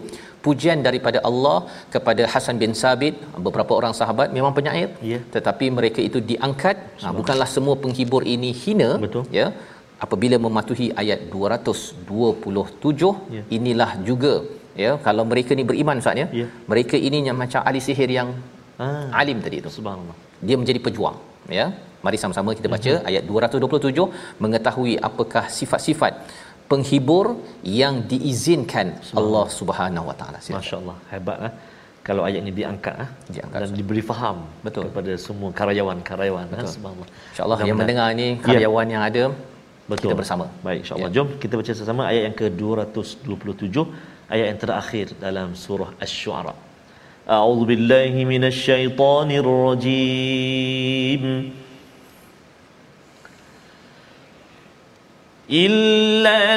[0.46, 1.58] pujian daripada Allah
[1.94, 3.14] kepada Hasan bin Sabit.
[3.46, 5.18] Beberapa orang sahabat memang penyair Ya.
[5.36, 6.76] tetapi mereka itu diangkat.
[7.02, 8.90] Ha, bukanlah semua penghibur ini hina.
[9.06, 9.24] Betul.
[9.40, 9.46] ya
[10.04, 13.42] apabila mematuhi ayat 227 Ya.
[13.56, 14.34] inilah juga
[14.84, 16.46] ya kalau mereka ni beriman ustaz ya Ya.
[16.72, 18.30] mereka ini yang macam ahli sihir yang
[18.84, 19.70] Ah, alim tadi itu.
[19.78, 20.16] Subhanallah.
[20.46, 21.16] dia menjadi pejuang
[21.58, 21.66] ya
[22.06, 23.10] mari sama-sama kita baca mm-hmm.
[23.10, 26.14] ayat 227 mengetahui apakah sifat-sifat
[26.70, 27.26] penghibur
[27.80, 28.88] yang diizinkan
[29.20, 31.52] Allah Subhanahu Wa Taala Masya-Allah, hebat ah.
[32.06, 34.84] Kalau ayat ini diangkat ah Diangkat, dan diberi faham Betul.
[34.88, 37.08] kepada semua karyawan-karyawan ah subhanallah.
[37.32, 39.24] insyaallah yang mendengar ni karyawan yang ada
[39.90, 40.02] Betul.
[40.02, 41.10] kita bersama Baik, insya-Allah.
[41.10, 41.14] Ya.
[41.16, 43.76] Jom kita baca sama-sama ayat yang ke-227,
[44.34, 46.54] ayat yang terakhir dalam surah Asy-Syu'ara.
[47.36, 51.22] A'udzu billahi minasy syaithanir rajim.
[55.51, 56.53] إلا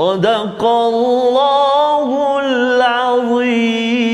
[0.00, 2.08] صدق الله
[2.46, 4.06] العظيم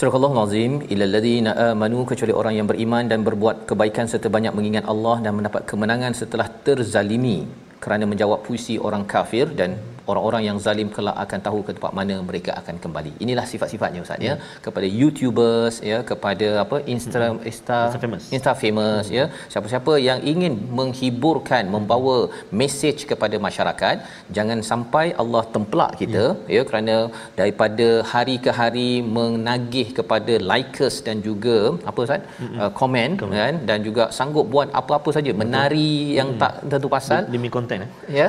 [0.00, 4.84] Surah Al-Azim ilal ladzina amanu kecuali orang yang beriman dan berbuat kebaikan serta banyak mengingat
[4.92, 7.44] Allah dan mendapat kemenangan setelah terzalimi
[7.83, 9.71] kerana menjawab puisi orang kafir dan
[10.11, 13.11] orang-orang yang zalim kelak akan tahu ke tempat mana mereka akan kembali.
[13.23, 14.33] Inilah sifat-sifatnya ustaz ya.
[14.65, 17.21] Kepada YouTubers ya kepada apa Insta
[17.51, 18.25] Insta Insta famous.
[18.37, 19.25] Insta famous ya.
[19.53, 22.17] Siapa-siapa yang ingin menghiburkan membawa
[22.61, 23.97] mesej kepada masyarakat
[24.37, 26.95] jangan sampai Allah tempelak kita ya, ya kerana
[27.39, 31.57] daripada hari ke hari menagih kepada likers dan juga
[31.89, 32.21] apa ustaz?
[32.61, 33.09] Uh, komen
[33.41, 33.55] kan?
[33.69, 35.31] Dan juga sanggup buat apa-apa saja.
[35.41, 37.21] Menari yang tak tentu pasal.
[37.35, 37.89] Demi konten eh.
[38.19, 38.27] ya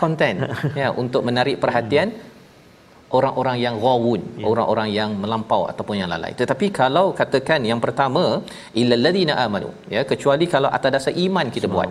[0.00, 0.34] konten
[0.80, 2.08] ya untuk menarik perhatian
[3.18, 4.44] orang-orang yang ghawun Ya.
[4.50, 8.24] orang-orang yang melampau ataupun yang lalai tetapi kalau katakan yang pertama
[8.80, 11.88] illal ladina amanu ya kecuali kalau atas dasar iman kita buat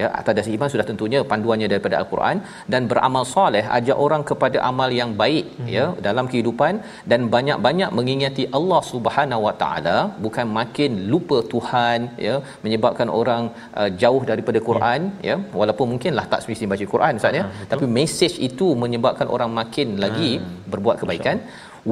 [0.00, 2.36] ya atas dasar iman sudah tentunya panduannya daripada al-Quran
[2.72, 5.68] dan beramal soleh ajak orang kepada amal yang baik Hmm.
[5.74, 6.74] ya dalam kehidupan
[7.10, 12.34] dan banyak-banyak mengingati Allah Subhanahu Wa Taala bukan makin lupa Tuhan ya
[12.64, 13.42] menyebabkan orang
[13.80, 17.44] uh, jauh daripada Quran ya walaupun mungkinlah tak semestinya baca Quran ustaz ya.
[17.72, 20.30] Tapi mesej itu menyebabkan orang makin lagi
[20.74, 21.38] berbuat kebaikan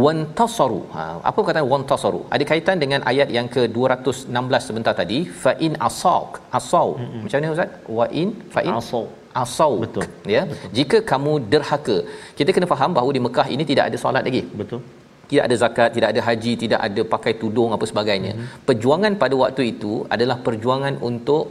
[0.04, 0.80] wantasaru.
[0.94, 2.20] Ha, apa perkataan wantasaru?
[2.34, 5.18] Ada kaitan dengan ayat yang ke-216 sebentar tadi.
[5.42, 6.32] Fa in asauk.
[6.58, 6.88] Asau
[7.24, 7.70] macam mana ustaz?
[7.98, 9.04] Wa in fa in Asau.
[9.42, 10.04] asau Betul.
[10.34, 10.42] ya
[10.76, 11.96] jika kamu derhaka
[12.38, 14.42] kita kena faham bahawa di Mekah ini tidak ada solat lagi.
[14.60, 14.82] Betul.
[15.28, 18.32] tidak ada zakat, tidak ada haji, tidak ada pakai tudung apa sebagainya.
[18.36, 18.48] Hmm.
[18.68, 21.44] Perjuangan pada waktu itu adalah perjuangan untuk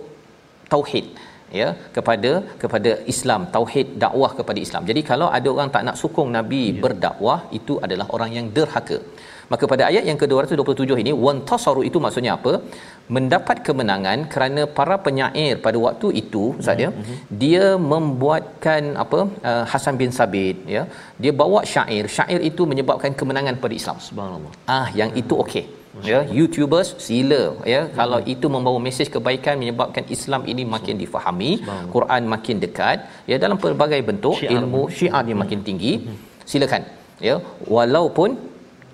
[0.74, 1.06] tauhid
[1.60, 2.32] ya kepada
[2.62, 4.84] kepada Islam, tauhid dakwah kepada Islam.
[4.90, 6.80] Jadi kalau ada orang tak nak sokong Nabi ya.
[6.86, 9.00] berdakwah itu adalah orang yang derhaka.
[9.52, 12.54] Maka pada ayat yang ke-227 ini wantasaru itu maksudnya apa?
[13.16, 17.16] Mendapat kemenangan kerana para penyair pada waktu itu Ustaz ya, Mhm.
[17.44, 19.20] dia membuatkan apa
[19.50, 20.84] uh, Hasan bin Sabit ya.
[21.24, 22.06] Dia bawa syair.
[22.18, 23.98] Syair itu menyebabkan kemenangan pada Islam.
[24.10, 24.54] Subhanallah.
[24.78, 25.66] Ah yang itu okey.
[26.10, 27.42] Ya, YouTubers sila
[27.72, 27.92] ya hmm.
[27.98, 31.52] kalau itu membawa mesej kebaikan menyebabkan Islam ini makin difahami,
[31.96, 32.98] Quran makin dekat
[33.32, 34.54] ya dalam pelbagai bentuk Syiar.
[34.58, 35.94] ilmu syiar yang makin tinggi.
[36.52, 36.82] Silakan.
[37.28, 37.36] Ya,
[37.76, 38.30] walaupun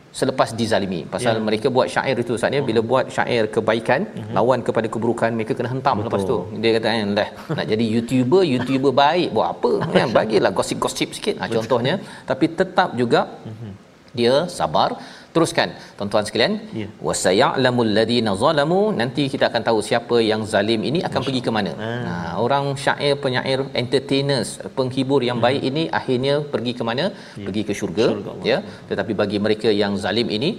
[0.10, 1.46] selepas dizalimi pasal yeah.
[1.48, 4.34] mereka buat syair itu saatnya bila buat syair kebaikan mm-hmm.
[4.38, 6.06] lawan kepada keburukan mereka kena hentam Betul.
[6.08, 10.52] lepas tu dia kata kan lah nak jadi youtuber youtuber baik buat apa kan bagilah
[10.58, 11.96] gosip-gosip sikit ha, contohnya
[12.30, 13.72] tapi tetap juga mm-hmm.
[14.18, 14.90] dia sabar
[15.36, 16.88] teruskan tuan-tuan sekalian ya.
[17.08, 21.28] wasaya'lamul ladina zalamu nanti kita akan tahu siapa yang zalim ini akan Masya.
[21.28, 21.92] pergi ke mana ha.
[22.08, 22.16] ha
[22.46, 25.48] orang syair penyair entertainers penghibur yang hmm.
[25.48, 27.46] baik ini akhirnya pergi ke mana ya.
[27.48, 28.60] pergi ke syurga, syurga ya
[28.92, 30.52] tetapi bagi mereka yang zalim ini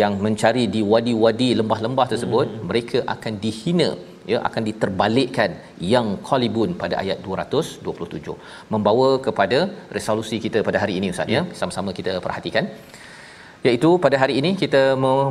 [0.00, 2.64] yang mencari di wadi-wadi lembah-lembah tersebut hmm.
[2.70, 3.90] mereka akan dihina
[4.30, 5.50] ya akan diterbalikkan
[5.92, 8.34] yang qalibun pada ayat 227
[8.74, 9.58] membawa kepada
[9.96, 11.42] resolusi kita pada hari ini ustaz ya, ya.
[11.60, 12.66] sama-sama kita perhatikan
[13.66, 14.80] iaitu pada hari ini kita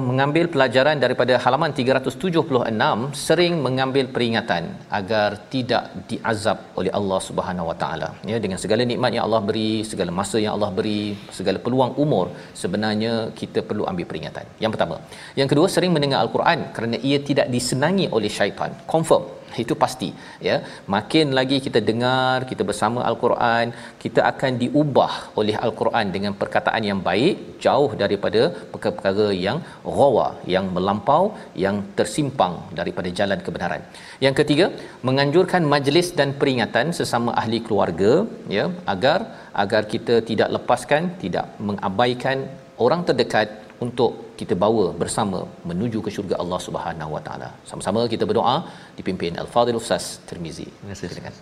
[0.10, 4.64] mengambil pelajaran daripada halaman 376 sering mengambil peringatan
[5.00, 8.10] agar tidak diazab oleh Allah Subhanahu Wa Taala.
[8.32, 11.02] Ya dengan segala nikmat yang Allah beri segala masa yang Allah beri
[11.40, 12.26] segala peluang umur
[12.62, 14.48] sebenarnya kita perlu ambil peringatan.
[14.64, 14.98] Yang pertama.
[15.40, 18.72] Yang kedua sering mendengar al-Quran kerana ia tidak disenangi oleh syaitan.
[18.96, 20.10] Confirm itu pasti
[20.48, 20.56] ya.
[20.96, 23.74] Makin lagi kita dengar kita bersama al-Quran
[24.04, 27.36] kita akan diubah oleh al-Quran dengan perkataan yang baik
[27.66, 28.42] jauh daripada
[28.74, 29.60] perkara-perkara yang
[30.00, 31.24] ghawa yang melampau
[31.66, 33.84] yang tersimpang daripada jalan kebenaran.
[34.26, 34.68] Yang ketiga
[35.10, 38.14] menganjurkan majlis dan peringatan sesama ahli keluarga
[38.58, 39.20] ya agar
[39.64, 42.38] agar kita tidak lepaskan tidak mengabaikan
[42.86, 43.48] orang terdekat
[43.85, 47.49] untuk kita bawa bersama menuju ke syurga Allah Subhanahu Wa Taala.
[47.71, 48.57] Sama-sama kita berdoa
[48.99, 50.69] dipimpin Al-Fadhil Ustaz Tirmizi.
[51.03, 51.37] Silakan.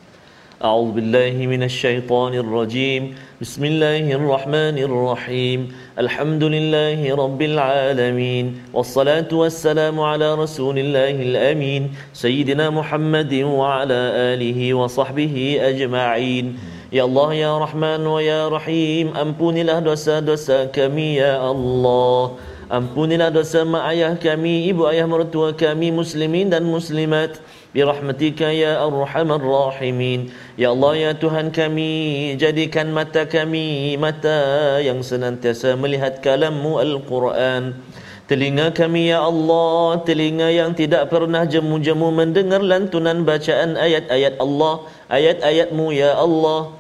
[0.63, 3.03] أعوذ بالله من الشيطان الرجيم
[3.41, 5.61] بسم الله الرحمن الرحيم
[5.99, 11.83] الحمد لله رب العالمين والصلاة والسلام على رسول الله الأمين
[12.13, 14.01] سيدنا محمد وعلى
[14.33, 16.59] آله وصحبه أجمعين
[16.90, 22.34] Ya Allah ya Rahman wa ya Rahim Ampunilah dosa-dosa kami ya Allah.
[22.66, 27.38] Ampunilah dosa mak ayah kami Ibu ayah mertua kami Muslimin dan muslimat.
[27.78, 30.34] Birahmatika ya Arhamar Rahimin.
[30.58, 37.78] Ya Allah ya Tuhan kami Jadikan mata kami Mata yang senantiasa melihat kalammu Al-Quran.
[38.26, 45.94] Telinga kami ya Allah Telinga yang tidak pernah jemu-jemu Mendengar lantunan bacaan ayat-ayat Allah Ayat-ayatmu
[45.94, 46.79] ya Allah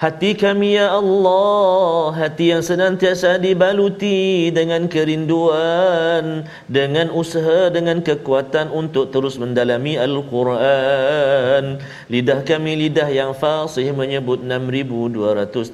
[0.00, 9.12] Hati kami ya Allah Hati yang senantiasa dibaluti Dengan kerinduan Dengan usaha Dengan kekuatan Untuk
[9.12, 11.84] terus mendalami Al-Quran.
[12.08, 15.68] Lidah kami lidah yang fasih Menyebut 6236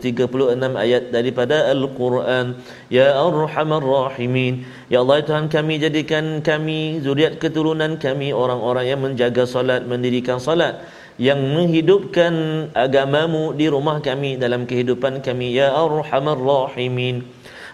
[0.75, 2.59] ayat Daripada Al-Quran.
[2.91, 9.47] Ya Arhamar Rahimin Ya Allah Tuhan kami jadikan kami Zuriat keturunan kami Orang-orang yang menjaga
[9.47, 10.83] salat Mendirikan salat
[11.17, 15.57] yang menghidupkan agamamu di rumah kami dalam kehidupan kami.
[15.57, 17.25] Ya arhamar rahimin.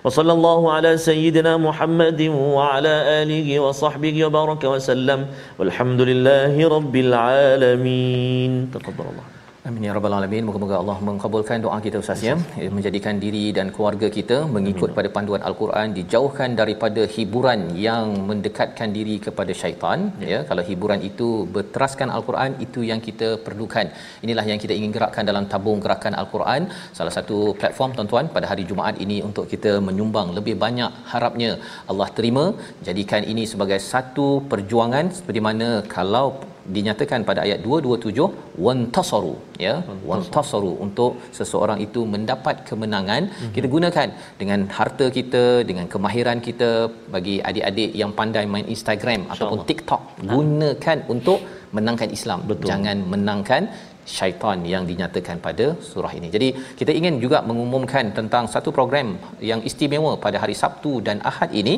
[0.03, 5.31] Wa sallallahu ala sayyidina muhammadin wa ala alihi wa sahbihi wa baraka wa sallam.
[5.59, 8.71] Walhamdulillahi rabbil alamin.
[8.71, 10.45] Taqabbalallah Amin ya rabbal alamin.
[10.47, 12.35] Moga-moga Allah mengabulkan doa kita Ustaz ya.
[12.77, 14.97] Menjadikan diri dan keluarga kita mengikut Amin.
[14.97, 20.29] pada panduan Al-Quran, dijauhkan daripada hiburan yang mendekatkan diri kepada syaitan ya.
[20.33, 20.41] ya.
[20.49, 23.87] Kalau hiburan itu berteraskan Al-Quran, itu yang kita perlukan.
[24.27, 26.65] Inilah yang kita ingin gerakkan dalam tabung gerakan Al-Quran.
[26.99, 31.53] Salah satu platform tuan-tuan pada hari Jumaat ini untuk kita menyumbang lebih banyak harapnya
[31.93, 32.47] Allah terima.
[32.89, 36.27] Jadikan ini sebagai satu perjuangan seperti mana kalau
[36.77, 39.35] dinyatakan pada ayat 227 wantasaru
[39.65, 39.75] ya
[40.11, 43.55] wantasaru untuk seseorang itu mendapat kemenangan mm-hmm.
[43.57, 44.09] kita gunakan
[44.41, 46.71] dengan harta kita dengan kemahiran kita
[47.15, 49.67] bagi adik-adik yang pandai main Instagram Insya ataupun.
[49.71, 50.33] TikTok ha.
[50.37, 51.41] gunakan untuk
[51.77, 52.69] menangkan Islam Betul.
[52.71, 53.65] jangan menangkan
[54.17, 56.29] syaitan yang dinyatakan pada surah ini.
[56.37, 56.49] Jadi
[56.79, 59.15] kita ingin juga mengumumkan tentang satu program
[59.51, 61.75] yang istimewa pada hari Sabtu dan Ahad ini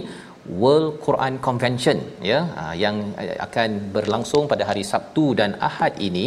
[0.63, 1.99] World Quran Convention
[2.31, 6.27] ya ha, yang eh, akan berlangsung pada hari Sabtu dan Ahad ini.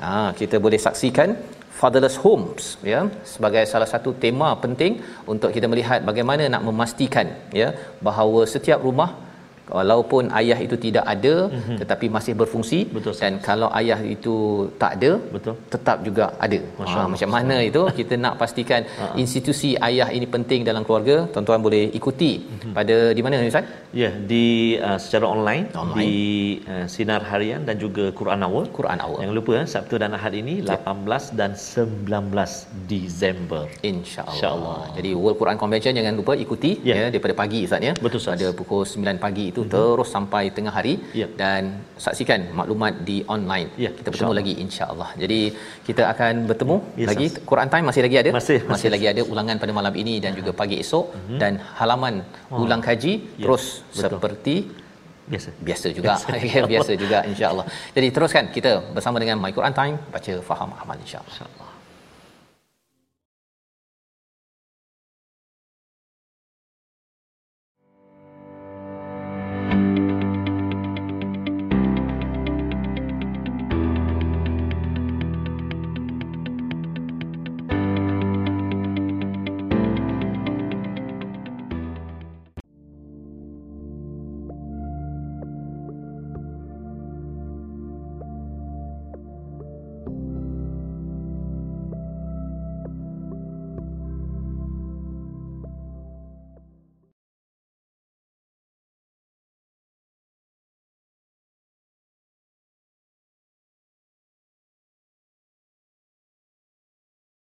[0.00, 1.30] Ha, kita boleh saksikan
[1.78, 3.00] fatherless homes ya
[3.32, 4.92] sebagai salah satu tema penting
[5.32, 7.28] untuk kita melihat bagaimana nak memastikan
[7.60, 7.68] ya
[8.08, 9.10] bahawa setiap rumah
[9.78, 11.76] walaupun ayah itu tidak ada mm-hmm.
[11.82, 12.78] tetapi masih berfungsi.
[12.96, 14.36] Betul, dan kalau ayah itu
[14.82, 15.54] tak ada betul.
[15.74, 16.60] tetap juga ada.
[16.86, 17.82] Ha, macam mana itu?
[17.98, 19.14] Kita nak pastikan uh-huh.
[19.22, 21.16] institusi ayah ini penting dalam keluarga.
[21.34, 22.72] Tuan-tuan boleh ikuti mm-hmm.
[22.78, 23.66] pada di mana ustaz?
[23.96, 24.46] Ya yeah, di
[24.88, 25.98] uh, secara online, online.
[25.98, 26.14] di
[26.72, 28.64] uh, sinar harian dan juga Quran Hour.
[28.78, 29.18] Quran Hour.
[29.22, 31.22] Jangan lupa eh, Sabtu dan Ahad ini 18 yeah.
[31.40, 33.64] dan 19 Disember.
[33.92, 34.34] Insyaallah.
[34.36, 36.98] Insya jadi World Quran Convention jangan lupa ikuti yeah.
[37.00, 37.92] ya daripada pagi ustaz ya.
[38.04, 41.26] Betul ada pukul 9 pagi itu terus sampai tengah hari Ya.
[41.40, 41.62] dan
[41.96, 43.68] saksikan maklumat di online.
[43.74, 44.38] Ya, kita bertemu insya-Allah.
[44.40, 45.08] lagi insya-Allah.
[45.22, 45.40] Jadi
[45.88, 48.30] kita akan bertemu Ya, lagi Quran Time masih lagi ada?
[48.38, 48.88] Masih, masih, masih.
[48.94, 51.04] lagi ada ulangan pada malam ini dan juga pagi esok
[51.38, 52.14] dan halaman
[52.52, 54.00] ulang kaji Ya, terus betul.
[54.20, 54.56] seperti
[55.26, 55.48] Biasa.
[55.58, 56.12] biasa juga
[56.72, 57.66] biasa juga insya-Allah.
[57.96, 61.32] Jadi teruskan kita bersama dengan My Quran Time baca faham amal insya-Allah.
[61.34, 61.65] InsyaAllah.